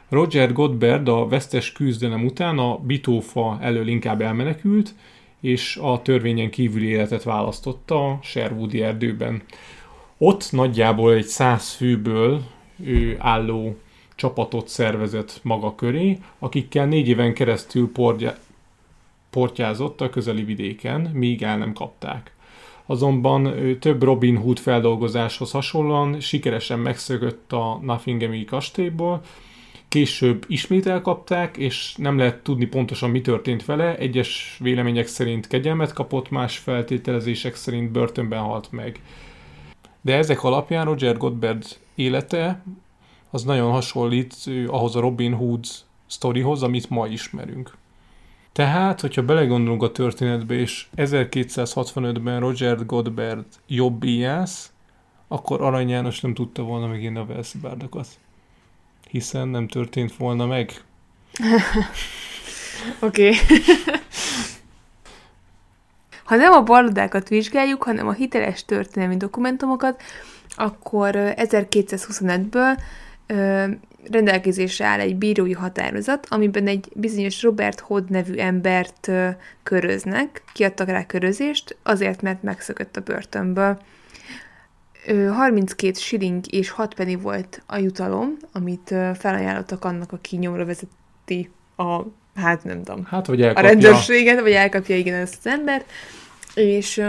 Roger 0.08 0.52
Godberd 0.52 1.08
a 1.08 1.28
vesztes 1.28 1.72
küzdelem 1.72 2.24
után 2.24 2.58
a 2.58 2.78
bitófa 2.78 3.58
elől 3.60 3.88
inkább 3.88 4.20
elmenekült, 4.20 4.94
és 5.40 5.76
a 5.76 6.02
törvényen 6.02 6.50
kívüli 6.50 6.86
életet 6.86 7.22
választotta 7.22 8.10
a 8.10 8.18
Sherwoodi 8.22 8.82
erdőben. 8.82 9.42
Ott 10.18 10.52
nagyjából 10.52 11.12
egy 11.12 11.26
száz 11.26 11.72
főből 11.72 12.42
ő 12.84 13.16
álló 13.18 13.76
csapatot 14.14 14.68
szervezett 14.68 15.40
maga 15.42 15.74
köré, 15.74 16.18
akikkel 16.38 16.86
négy 16.86 17.08
éven 17.08 17.34
keresztül 17.34 17.92
portja, 17.92 18.34
portyázott 19.30 20.00
a 20.00 20.10
közeli 20.10 20.42
vidéken, 20.44 21.00
míg 21.00 21.42
el 21.42 21.58
nem 21.58 21.72
kapták. 21.72 22.34
Azonban 22.86 23.54
több 23.80 24.02
Robin 24.02 24.36
Hood 24.36 24.58
feldolgozáshoz 24.58 25.50
hasonlóan 25.50 26.20
sikeresen 26.20 26.78
megszökött 26.78 27.52
a 27.52 27.78
Nottinghami 27.82 28.44
kastélyból, 28.44 29.20
később 29.96 30.44
ismét 30.48 30.86
elkapták, 30.86 31.56
és 31.56 31.94
nem 31.96 32.18
lehet 32.18 32.42
tudni 32.42 32.64
pontosan 32.64 33.10
mi 33.10 33.20
történt 33.20 33.64
vele. 33.64 33.96
Egyes 33.96 34.56
vélemények 34.60 35.06
szerint 35.06 35.46
kegyelmet 35.46 35.92
kapott, 35.92 36.30
más 36.30 36.58
feltételezések 36.58 37.54
szerint 37.54 37.90
börtönben 37.90 38.40
halt 38.40 38.72
meg. 38.72 39.00
De 40.00 40.16
ezek 40.16 40.44
alapján 40.44 40.84
Roger 40.84 41.16
Godberd 41.16 41.64
élete 41.94 42.62
az 43.30 43.44
nagyon 43.44 43.70
hasonlít 43.70 44.34
ahhoz 44.66 44.96
a 44.96 45.00
Robin 45.00 45.32
Hood 45.32 45.64
sztorihoz, 46.06 46.62
amit 46.62 46.90
ma 46.90 47.06
ismerünk. 47.06 47.76
Tehát, 48.52 49.00
hogyha 49.00 49.22
belegondolunk 49.22 49.82
a 49.82 49.92
történetbe, 49.92 50.54
és 50.54 50.86
1265-ben 50.96 52.40
Roger 52.40 52.86
Godberd 52.86 53.46
jobb 53.66 54.04
íjász, 54.04 54.72
akkor 55.28 55.62
Arany 55.62 55.88
János 55.88 56.20
nem 56.20 56.34
tudta 56.34 56.62
volna 56.62 56.86
megint 56.86 57.16
a 57.16 57.26
Velszi 57.26 57.58
bárdokat. 57.58 58.06
Hiszen 59.10 59.48
nem 59.48 59.68
történt 59.68 60.16
volna 60.16 60.46
meg. 60.46 60.72
Oké. 63.00 63.32
ha 66.24 66.36
nem 66.36 66.52
a 66.52 66.62
ballodákat 66.62 67.28
vizsgáljuk, 67.28 67.82
hanem 67.82 68.08
a 68.08 68.12
hiteles 68.12 68.64
történelmi 68.64 69.16
dokumentumokat, 69.16 70.02
akkor 70.56 71.14
1225-ből 71.16 72.78
rendelkezésre 74.10 74.86
áll 74.86 75.00
egy 75.00 75.16
bírói 75.16 75.52
határozat, 75.52 76.26
amiben 76.30 76.66
egy 76.66 76.88
bizonyos 76.94 77.42
Robert 77.42 77.80
Hood 77.80 78.10
nevű 78.10 78.34
embert 78.34 79.10
köröznek, 79.62 80.42
kiadtak 80.52 80.88
rá 80.88 81.06
körözést, 81.06 81.76
azért, 81.82 82.22
mert 82.22 82.42
megszökött 82.42 82.96
a 82.96 83.00
börtönből. 83.00 83.78
32 85.06 85.98
shilling 85.98 86.52
és 86.52 86.70
6 86.70 86.94
penny 86.94 87.16
volt 87.16 87.62
a 87.66 87.76
jutalom, 87.76 88.36
amit 88.52 88.94
felajánlottak 89.14 89.84
annak, 89.84 90.12
aki 90.12 90.36
nyomra 90.36 90.64
vezeti 90.64 91.50
a, 91.76 92.02
hát 92.34 92.64
nem 92.64 92.82
tudom, 92.82 93.04
hát, 93.04 93.26
vagy 93.26 93.42
a 93.42 93.60
rendőrséget, 93.60 94.40
vagy 94.40 94.52
elkapja 94.52 94.96
igen 94.96 95.14
ezt 95.14 95.36
az 95.38 95.46
embert, 95.46 95.90
és 96.54 97.02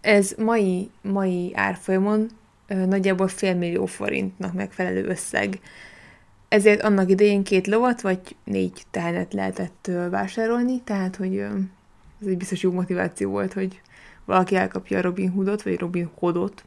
ez 0.00 0.34
mai, 0.38 0.90
mai 1.02 1.52
árfolyamon 1.54 2.28
nagyjából 2.66 3.28
félmillió 3.28 3.86
forintnak 3.86 4.52
megfelelő 4.52 5.04
összeg. 5.04 5.60
Ezért 6.48 6.82
annak 6.82 7.10
idején 7.10 7.42
két 7.42 7.66
lovat 7.66 8.00
vagy 8.00 8.20
négy 8.44 8.82
tehenet 8.90 9.32
lehetett 9.32 9.90
vásárolni, 10.10 10.80
tehát 10.84 11.16
hogy 11.16 11.38
ez 12.20 12.26
egy 12.26 12.36
biztos 12.36 12.62
jó 12.62 12.72
motiváció 12.72 13.30
volt, 13.30 13.52
hogy 13.52 13.80
valaki 14.26 14.56
elkapja 14.56 14.98
a 14.98 15.02
Robin 15.02 15.30
Hoodot, 15.30 15.62
vagy 15.62 15.78
Robin 15.78 16.10
Hoodot. 16.14 16.64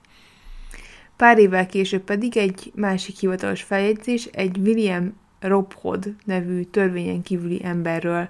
Pár 1.15 1.37
évvel 1.37 1.65
később 1.65 2.01
pedig 2.01 2.37
egy 2.37 2.71
másik 2.75 3.17
hivatalos 3.17 3.61
feljegyzés 3.61 4.25
egy 4.25 4.57
William 4.57 5.13
Rob 5.39 5.73
Hood 5.73 6.15
nevű 6.25 6.63
törvényen 6.63 7.21
kívüli 7.21 7.61
emberről 7.63 8.27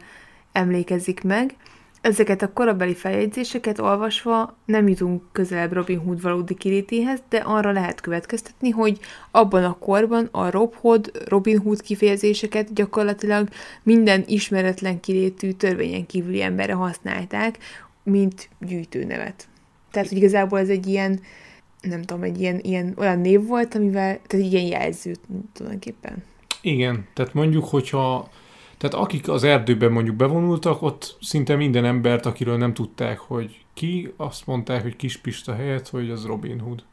emlékezik 0.51 1.23
meg, 1.23 1.55
Ezeket 2.01 2.41
a 2.41 2.53
korabeli 2.53 2.95
feljegyzéseket 2.95 3.79
olvasva 3.79 4.57
nem 4.65 4.87
jutunk 4.87 5.23
közelebb 5.31 5.73
Robin 5.73 5.99
Hood 5.99 6.21
valódi 6.21 6.55
kilétéhez, 6.55 7.19
de 7.29 7.37
arra 7.37 7.71
lehet 7.71 8.01
következtetni, 8.01 8.69
hogy 8.69 8.99
abban 9.31 9.63
a 9.63 9.77
korban 9.77 10.27
a 10.31 10.49
Rob 10.49 10.75
Hood, 10.75 11.11
Robin 11.25 11.59
Hood 11.59 11.81
kifejezéseket 11.81 12.73
gyakorlatilag 12.73 13.47
minden 13.83 14.23
ismeretlen 14.27 14.99
kilétű 14.99 15.51
törvényen 15.51 16.05
kívüli 16.05 16.41
emberre 16.41 16.73
használták, 16.73 17.57
mint 18.03 18.49
gyűjtőnevet. 18.59 19.47
Tehát, 19.91 20.07
hogy 20.07 20.17
igazából 20.17 20.59
ez 20.59 20.69
egy 20.69 20.87
ilyen, 20.87 21.19
nem 21.81 22.01
tudom, 22.01 22.23
egy 22.23 22.39
ilyen, 22.39 22.59
ilyen 22.61 22.93
olyan 22.97 23.19
név 23.19 23.45
volt, 23.45 23.75
amivel, 23.75 24.19
tehát 24.27 24.45
ilyen 24.45 24.65
jelző 24.65 25.15
tulajdonképpen. 25.53 26.23
Igen, 26.61 27.07
tehát 27.13 27.33
mondjuk, 27.33 27.65
hogyha 27.65 28.29
tehát 28.79 28.95
akik 28.95 29.29
az 29.29 29.43
erdőben 29.43 29.91
mondjuk 29.91 30.15
bevonultak, 30.15 30.81
ott 30.81 31.17
szinte 31.21 31.55
minden 31.55 31.85
embert, 31.85 32.25
akiről 32.25 32.57
nem 32.57 32.73
tudták, 32.73 33.19
hogy 33.19 33.65
ki, 33.73 34.13
azt 34.17 34.45
mondták, 34.45 34.81
hogy 34.81 34.95
Kispista 34.95 35.53
helyett, 35.55 35.89
hogy 35.89 36.09
az 36.09 36.25
Robin 36.25 36.59
Hood. 36.59 36.83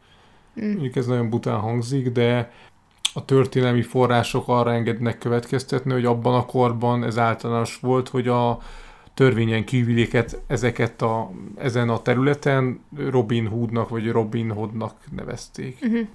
Mm. 0.61 0.71
Mondjuk 0.71 0.97
ez 0.97 1.07
nagyon 1.07 1.31
bután 1.31 1.59
hangzik, 1.59 2.11
de 2.11 2.53
a 3.15 3.25
történelmi 3.25 3.83
források 3.83 4.49
arra 4.49 4.73
engednek 4.73 5.19
következtetni, 5.19 5.93
hogy 5.93 6.05
abban 6.05 6.35
a 6.35 6.47
korban 6.47 7.05
ez 7.05 7.19
általános 7.19 7.79
volt, 7.79 8.09
hogy 8.09 8.29
a 8.29 8.59
törvényen 9.17 9.65
kívüléket 9.65 10.41
ezeket 10.47 11.03
a, 11.03 11.31
ezen 11.59 11.89
a 11.89 12.03
területen 12.03 12.81
Robin 12.97 13.47
Hoodnak 13.47 13.89
vagy 13.89 14.11
Robin 14.11 14.51
Hoodnak 14.51 14.95
nevezték. 15.17 15.79
Uh-huh. 15.83 16.07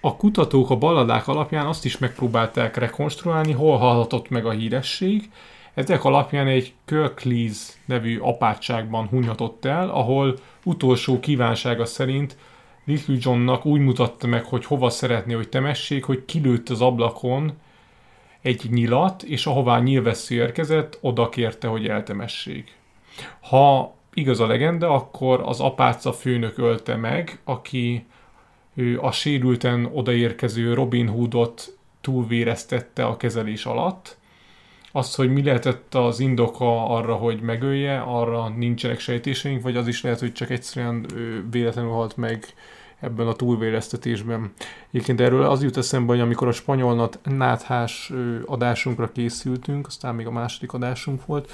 A 0.00 0.16
kutatók 0.16 0.70
a 0.70 0.76
balladák 0.76 1.28
alapján 1.28 1.66
azt 1.66 1.84
is 1.84 1.98
megpróbálták 1.98 2.76
rekonstruálni, 2.76 3.52
hol 3.52 3.76
hallhatott 3.76 4.28
meg 4.28 4.46
a 4.46 4.50
híresség. 4.50 5.30
Ezek 5.74 6.04
alapján 6.04 6.46
egy 6.46 6.74
Kirklees 6.84 7.72
nevű 7.84 8.18
apátságban 8.18 9.06
hunyhatott 9.06 9.64
el, 9.64 9.90
ahol 9.90 10.38
utolsó 10.64 11.20
kívánsága 11.20 11.84
szerint 11.84 12.36
Little 12.84 13.16
Johnnak 13.18 13.66
úgy 13.66 13.80
mutatta 13.80 14.26
meg, 14.26 14.44
hogy 14.44 14.64
hova 14.64 14.90
szeretné, 14.90 15.34
hogy 15.34 15.48
temessék, 15.48 16.04
hogy 16.04 16.24
kilőtt 16.24 16.68
az 16.68 16.80
ablakon 16.80 17.52
egy 18.44 18.70
nyilat, 18.70 19.22
és 19.22 19.46
ahová 19.46 19.80
nyilvessző 19.80 20.34
érkezett, 20.34 20.98
oda 21.00 21.28
kérte, 21.28 21.68
hogy 21.68 21.86
eltemessék. 21.86 22.76
Ha 23.40 23.94
igaz 24.14 24.40
a 24.40 24.46
legenda, 24.46 24.90
akkor 24.90 25.40
az 25.44 25.60
apáca 25.60 26.12
főnök 26.12 26.58
ölte 26.58 26.96
meg, 26.96 27.38
aki 27.44 28.06
a 29.00 29.10
sérülten 29.10 29.90
odaérkező 29.92 30.74
Robin 30.74 31.08
Hoodot 31.08 31.78
túlvéreztette 32.00 33.04
a 33.04 33.16
kezelés 33.16 33.64
alatt. 33.64 34.16
Az, 34.92 35.14
hogy 35.14 35.32
mi 35.32 35.42
lehetett 35.42 35.94
az 35.94 36.20
indoka 36.20 36.86
arra, 36.88 37.14
hogy 37.14 37.40
megölje, 37.40 38.00
arra 38.00 38.48
nincsenek 38.48 39.00
sejtéseink, 39.00 39.62
vagy 39.62 39.76
az 39.76 39.88
is 39.88 40.02
lehet, 40.02 40.20
hogy 40.20 40.32
csak 40.32 40.50
egyszerűen 40.50 41.06
véletlenül 41.50 41.90
halt 41.90 42.16
meg 42.16 42.46
ebben 43.04 43.26
a 43.26 43.32
túlvéreztetésben. 43.32 44.52
Egyébként 44.90 45.20
erről 45.20 45.42
az 45.42 45.62
jut 45.62 45.76
eszembe, 45.76 46.12
hogy 46.12 46.20
amikor 46.20 46.48
a 46.48 46.52
spanyol 46.52 47.10
náthás 47.24 48.12
adásunkra 48.46 49.12
készültünk, 49.12 49.86
aztán 49.86 50.14
még 50.14 50.26
a 50.26 50.30
második 50.30 50.72
adásunk 50.72 51.26
volt, 51.26 51.52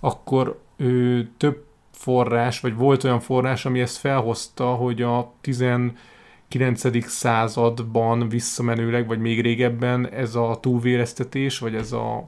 akkor 0.00 0.58
ő, 0.76 1.28
több 1.36 1.64
forrás, 1.90 2.60
vagy 2.60 2.74
volt 2.74 3.04
olyan 3.04 3.20
forrás, 3.20 3.66
ami 3.66 3.80
ezt 3.80 3.96
felhozta, 3.96 4.66
hogy 4.66 5.02
a 5.02 5.32
19. 5.40 7.08
században 7.08 8.28
visszamenőleg, 8.28 9.06
vagy 9.06 9.18
még 9.18 9.40
régebben 9.40 10.08
ez 10.08 10.34
a 10.34 10.58
túlvéreztetés, 10.60 11.58
vagy 11.58 11.74
ez 11.74 11.92
a 11.92 12.24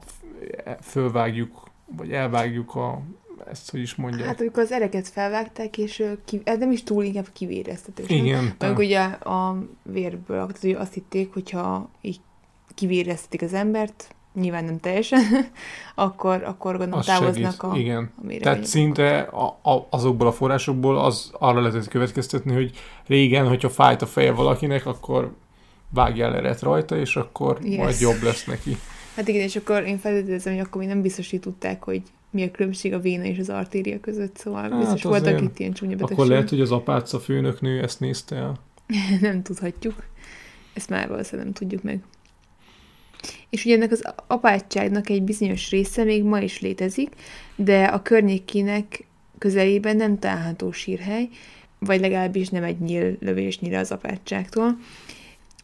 fölvágjuk, 0.81 1.63
vagy 1.97 2.11
elvágjuk 2.11 2.75
a 2.75 3.01
ezt 3.51 3.71
hogy 3.71 3.79
is 3.79 3.95
mondják. 3.95 4.27
Hát 4.27 4.39
amikor 4.39 4.63
az 4.63 4.71
ereket 4.71 5.07
felvágták, 5.07 5.77
és 5.77 6.03
ki, 6.25 6.41
ez 6.43 6.57
nem 6.57 6.71
is 6.71 6.83
túl, 6.83 7.03
inkább 7.03 7.27
kivéreztetés. 7.33 8.09
Igen. 8.09 8.53
Meg 8.59 8.77
ugye 8.77 9.01
a 9.03 9.63
vérből, 9.83 10.37
tehát 10.37 10.61
hogy 10.61 10.71
azt 10.71 10.93
hitték, 10.93 11.33
hogyha 11.33 11.89
így 12.01 12.19
kivéreztetik 12.75 13.41
az 13.41 13.53
embert, 13.53 14.15
nyilván 14.33 14.65
nem 14.65 14.79
teljesen, 14.79 15.21
akkor, 15.95 16.43
akkor 16.43 16.77
gondolom 16.77 16.99
az 16.99 17.05
távoznak 17.05 17.61
segít. 17.61 17.61
a 17.61 17.77
Igen. 17.77 18.11
A 18.27 18.37
Tehát 18.41 18.65
szinte 18.65 19.19
a, 19.19 19.59
a, 19.71 19.87
azokból 19.89 20.27
a 20.27 20.31
forrásokból 20.31 20.99
az 20.99 21.31
arra 21.39 21.61
lehetett 21.61 21.87
következtetni, 21.87 22.53
hogy 22.53 22.71
régen, 23.07 23.47
hogyha 23.47 23.69
fájt 23.69 24.01
a 24.01 24.05
feje 24.05 24.31
valakinek, 24.31 24.85
akkor 24.85 25.35
vágjál 25.89 26.35
eret 26.35 26.61
rajta, 26.61 26.97
és 26.97 27.15
akkor 27.15 27.57
yes. 27.61 27.77
majd 27.77 27.99
jobb 27.99 28.21
lesz 28.21 28.45
neki. 28.45 28.77
Hát 29.15 29.27
igen, 29.27 29.41
és 29.41 29.55
akkor 29.55 29.83
én 29.83 29.97
feltételezem, 29.97 30.53
hogy 30.53 30.61
akkor 30.61 30.81
még 30.81 30.89
nem 30.89 31.01
biztos, 31.01 31.29
hogy 31.29 31.39
tudták, 31.39 31.83
hogy 31.83 32.01
mi 32.33 32.43
a 32.43 32.51
különbség 32.51 32.93
a 32.93 32.99
véna 32.99 33.23
és 33.23 33.39
az 33.39 33.49
artéria 33.49 33.99
között, 33.99 34.37
szóval 34.37 34.61
hát 34.61 34.77
biztos 34.77 35.03
voltak 35.03 35.41
itt 35.41 35.59
ilyen 35.59 35.73
csúnya 35.73 35.91
betegség. 35.91 36.17
Akkor 36.17 36.31
lehet, 36.31 36.49
hogy 36.49 36.61
az 36.61 36.71
apáca 36.71 37.19
főnöknő 37.19 37.81
ezt 37.81 37.99
nézte 37.99 38.35
el? 38.35 38.59
nem 39.21 39.43
tudhatjuk. 39.43 40.03
Ezt 40.73 40.89
már 40.89 41.07
valószínűleg 41.07 41.45
nem 41.45 41.53
tudjuk 41.53 41.83
meg. 41.83 42.01
És 43.49 43.65
ugye 43.65 43.75
ennek 43.75 43.91
az 43.91 44.13
apátságnak 44.27 45.09
egy 45.09 45.23
bizonyos 45.23 45.69
része 45.69 46.03
még 46.03 46.23
ma 46.23 46.39
is 46.39 46.61
létezik, 46.61 47.15
de 47.55 47.83
a 47.83 48.01
környékének 48.01 49.05
közelében 49.37 49.95
nem 49.95 50.19
található 50.19 50.71
sírhely, 50.71 51.29
vagy 51.79 51.99
legalábbis 51.99 52.49
nem 52.49 52.63
egy 52.63 52.79
nyíl 52.79 53.17
lövésnyire 53.19 53.79
az 53.79 53.91
apátságtól. 53.91 54.77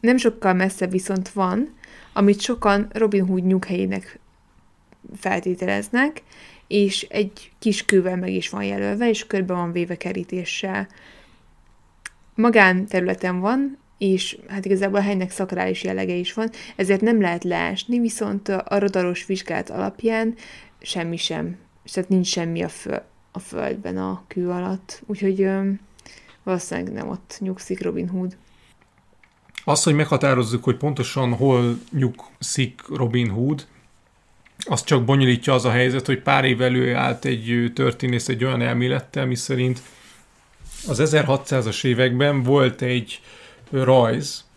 Nem 0.00 0.16
sokkal 0.16 0.52
messze 0.54 0.86
viszont 0.86 1.28
van, 1.28 1.74
amit 2.12 2.40
sokan 2.40 2.90
Robin 2.92 3.26
Hood 3.26 3.46
nyughelyének 3.46 4.18
feltételeznek, 5.16 6.22
és 6.70 7.02
egy 7.02 7.50
kis 7.58 7.84
kővel 7.84 8.16
meg 8.16 8.32
is 8.32 8.48
van 8.48 8.64
jelölve, 8.64 9.08
és 9.08 9.26
körbe 9.26 9.54
van 9.54 9.72
véve 9.72 9.96
kerítéssel. 9.96 10.88
Magán 12.34 12.86
területen 12.86 13.40
van, 13.40 13.78
és 13.98 14.38
hát 14.48 14.64
igazából 14.64 14.98
a 14.98 15.02
helynek 15.02 15.30
szakrális 15.30 15.82
jellege 15.82 16.14
is 16.14 16.32
van, 16.32 16.50
ezért 16.76 17.00
nem 17.00 17.20
lehet 17.20 17.44
leásni, 17.44 17.98
viszont 17.98 18.48
a 18.48 18.78
radaros 18.78 19.26
vizsgálat 19.26 19.70
alapján 19.70 20.34
semmi 20.80 21.16
sem, 21.16 21.58
tehát 21.92 22.08
nincs 22.08 22.26
semmi 22.26 22.62
a, 22.62 22.68
föl, 22.68 23.02
a 23.32 23.38
földben 23.38 23.96
a 23.96 24.24
kő 24.28 24.48
alatt, 24.48 25.02
úgyhogy 25.06 25.42
ö, 25.42 25.70
valószínűleg 26.42 26.92
nem 26.92 27.08
ott 27.08 27.36
nyugszik 27.38 27.82
Robin 27.82 28.08
Hood. 28.08 28.36
Azt, 29.64 29.84
hogy 29.84 29.94
meghatározzuk, 29.94 30.64
hogy 30.64 30.76
pontosan 30.76 31.32
hol 31.34 31.78
nyugszik 31.92 32.82
Robin 32.88 33.30
Hood, 33.30 33.66
az 34.68 34.84
csak 34.84 35.04
bonyolítja 35.04 35.54
az 35.54 35.64
a 35.64 35.70
helyzet, 35.70 36.06
hogy 36.06 36.22
pár 36.22 36.44
év 36.44 36.60
előállt 36.60 37.24
egy 37.24 37.72
történész 37.74 38.28
egy 38.28 38.44
olyan 38.44 38.62
elmélettel, 38.62 39.26
miszerint 39.26 39.82
az 40.88 41.02
1600-as 41.04 41.84
években 41.84 42.42
volt 42.42 42.82
egy 42.82 43.20
rajz, 43.70 44.48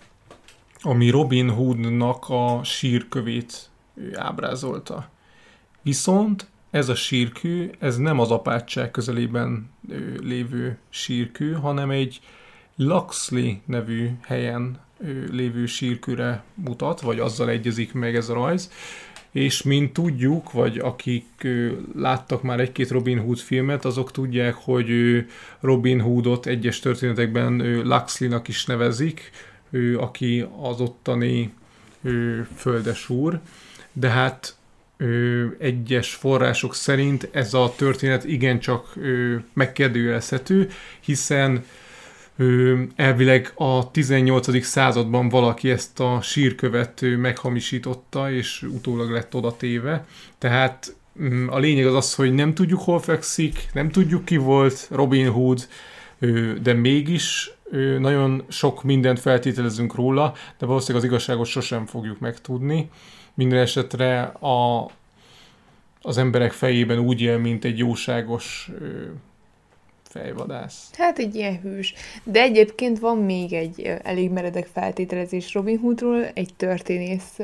ami 0.82 1.10
Robin 1.10 1.50
Hoodnak 1.50 2.30
a 2.30 2.62
sírkövét 2.63 3.70
ábrázolta. 4.13 5.10
Viszont 5.82 6.48
ez 6.72 6.89
a 6.89 6.96
sírkő, 6.96 7.72
ez 7.80 7.98
nem 7.98 8.20
az 8.20 8.32
apátság 8.32 8.92
közelében 8.92 9.72
lévő 10.22 10.78
sírkő, 10.89 11.54
hanem 11.54 11.89
egy 11.89 12.22
Luxley 12.76 13.54
nevű 13.66 14.10
helyen 14.22 14.80
lévő 15.32 15.66
sírkőre 15.66 16.44
mutat, 16.54 17.02
vagy 17.02 17.20
azzal 17.20 17.50
egyezik 17.50 17.94
meg 17.94 18.16
ez 18.16 18.30
a 18.30 18.34
rajz 18.34 18.72
és 19.34 19.62
mint 19.62 19.93
tudjuk, 19.93 20.52
vagy 20.52 20.78
akik 20.78 21.48
láttak 21.96 22.41
már 22.41 22.60
egy-két 22.60 22.89
Robin 22.89 23.19
Hood 23.19 23.38
filmet, 23.38 23.86
azok 23.86 24.12
tudják, 24.12 24.54
hogy 24.54 24.89
Robin 25.60 26.00
Hoodot 26.00 26.46
egyes 26.46 26.80
történetekben 26.80 27.82
Luxley-nak 27.84 28.48
is 28.48 28.65
nevezik, 28.65 29.32
ő, 29.69 30.00
aki 30.00 30.46
az 30.62 30.82
ottani 30.82 31.54
földesúr, 32.56 33.39
de 33.93 34.10
hát 34.10 34.56
egyes 35.60 36.13
források 36.13 36.76
szerint 36.76 37.30
ez 37.32 37.54
a 37.54 37.74
történet 37.78 38.24
igencsak 38.24 38.93
megkérdőjelezhető, 39.54 40.69
hiszen 41.00 41.63
elvileg 42.96 43.52
a 43.56 43.91
18. 43.91 44.65
században 44.65 45.30
valaki 45.30 45.69
ezt 45.69 46.00
a 46.00 46.22
sírkövet 46.22 47.02
meghamisította, 47.17 48.32
és 48.32 48.62
utólag 48.62 49.12
lett 49.12 49.36
oda 49.36 49.56
téve. 49.58 50.06
Tehát 50.38 50.96
mm, 51.22 51.48
a 51.48 51.58
lényeg 51.58 51.86
az 51.86 51.96
az, 51.96 52.15
hogy 52.15 52.34
nem 52.34 52.54
tudjuk 52.54 52.80
hol 52.80 53.00
fekszik, 53.00 53.69
nem 53.74 53.89
tudjuk 53.89 54.26
ki 54.26 54.38
volt 54.38 54.88
Robin 54.91 55.30
Hood, 55.30 55.67
de 56.62 56.74
mégis 56.74 57.52
nagyon 58.00 58.43
sok 58.48 58.84
mindent 58.84 59.19
feltételezünk 59.19 59.96
róla, 59.96 60.34
de 60.58 60.65
valószínűleg 60.65 61.04
az 61.04 61.10
igazságot 61.10 61.46
sosem 61.46 61.86
fogjuk 61.86 62.19
megtudni. 62.19 62.90
Minden 63.34 63.60
esetre 63.60 64.21
a, 64.23 64.90
az 66.02 66.17
emberek 66.17 66.52
fejében 66.52 67.00
úgy 67.00 67.21
él, 67.21 67.38
mint 67.38 67.65
egy 67.65 67.77
jóságos 67.77 68.69
fejvadász. 70.14 70.90
Hát 70.98 71.18
egy 71.18 71.36
ilyen 71.36 71.60
hős. 71.62 71.94
De 72.24 72.42
egyébként 72.42 73.00
van 73.00 73.18
még 73.18 73.54
egy 73.54 73.94
elég 74.04 74.32
meredek 74.32 74.68
feltételezés 74.74 75.54
Robin 75.54 75.80
Hoodról, 75.80 76.26
egy 76.34 76.50
történész 76.58 77.40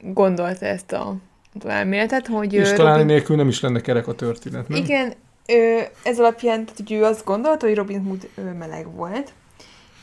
gondolta 0.00 0.66
ezt 0.66 0.92
a 0.92 1.16
elméletet, 1.64 2.26
hogy... 2.26 2.52
És 2.52 2.72
talán 2.72 2.92
Robin- 2.92 3.06
nélkül 3.06 3.36
nem 3.36 3.48
is 3.48 3.60
lenne 3.60 3.80
kerek 3.80 4.08
a 4.08 4.14
történet, 4.14 4.68
nem? 4.68 4.78
Igen, 4.78 5.12
ez 6.02 6.18
alapján, 6.18 6.64
tehát, 6.64 6.76
hogy 6.76 6.92
ő 6.92 7.04
azt 7.04 7.24
gondolta, 7.24 7.66
hogy 7.66 7.74
Robin 7.74 8.02
Hood 8.02 8.28
meleg 8.58 8.94
volt, 8.94 9.32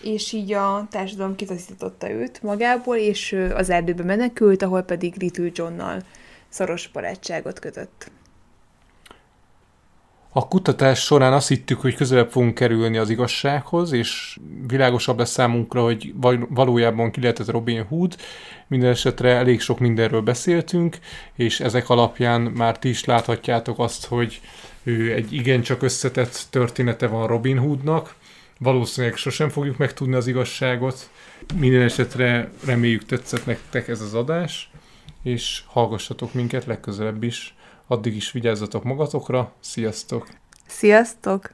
és 0.03 0.31
így 0.31 0.53
a 0.53 0.87
társadalom 0.89 1.35
kitaszította 1.35 2.09
őt 2.09 2.43
magából, 2.43 2.95
és 2.95 3.37
az 3.55 3.69
erdőbe 3.69 4.03
menekült, 4.03 4.61
ahol 4.61 4.81
pedig 4.81 5.15
Little 5.17 5.49
Johnnal 5.53 6.01
szoros 6.49 6.87
barátságot 6.87 7.59
kötött. 7.59 8.11
A 10.35 10.47
kutatás 10.47 10.99
során 10.99 11.33
azt 11.33 11.47
hittük, 11.47 11.81
hogy 11.81 11.95
közelebb 11.95 12.31
fogunk 12.31 12.53
kerülni 12.55 12.97
az 12.97 13.09
igazsághoz, 13.09 13.91
és 13.91 14.39
világosabb 14.67 15.17
lesz 15.17 15.31
számunkra, 15.31 15.83
hogy 15.83 16.13
val- 16.15 16.47
valójában 16.49 17.11
ki 17.11 17.21
lehetett 17.21 17.49
Robin 17.49 17.83
Hood. 17.83 18.15
Minden 18.67 18.89
esetre 18.89 19.29
elég 19.29 19.61
sok 19.61 19.79
mindenről 19.79 20.21
beszéltünk, 20.21 20.97
és 21.35 21.59
ezek 21.59 21.89
alapján 21.89 22.41
már 22.41 22.79
ti 22.79 22.89
is 22.89 23.05
láthatjátok 23.05 23.79
azt, 23.79 24.05
hogy 24.05 24.41
ő 24.83 25.13
egy 25.13 25.33
igencsak 25.33 25.81
összetett 25.81 26.41
története 26.49 27.07
van 27.07 27.27
Robin 27.27 27.57
Hoodnak. 27.57 28.15
Valószínűleg 28.59 29.15
sosem 29.15 29.49
fogjuk 29.49 29.77
megtudni 29.77 30.15
az 30.15 30.27
igazságot. 30.27 31.09
Minden 31.59 31.81
esetre 31.81 32.51
reméljük 32.65 33.05
tetszett 33.05 33.45
nektek 33.45 33.87
ez 33.87 34.01
az 34.01 34.13
adás, 34.13 34.71
és 35.23 35.63
hallgassatok 35.65 36.33
minket 36.33 36.65
legközelebb 36.65 37.23
is. 37.23 37.55
Addig 37.93 38.15
is 38.15 38.31
vigyázzatok 38.31 38.83
magatokra, 38.83 39.53
sziasztok! 39.59 40.27
Sziasztok! 40.67 41.53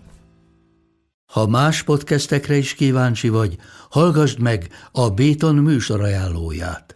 Ha 1.32 1.47
más 1.47 1.82
podcastekre 1.82 2.57
is 2.57 2.74
kíváncsi 2.74 3.28
vagy, 3.28 3.57
hallgassd 3.91 4.41
meg 4.41 4.68
a 4.93 5.11
Béton 5.11 5.55
műsor 5.55 6.01
ajánlóját. 6.01 6.95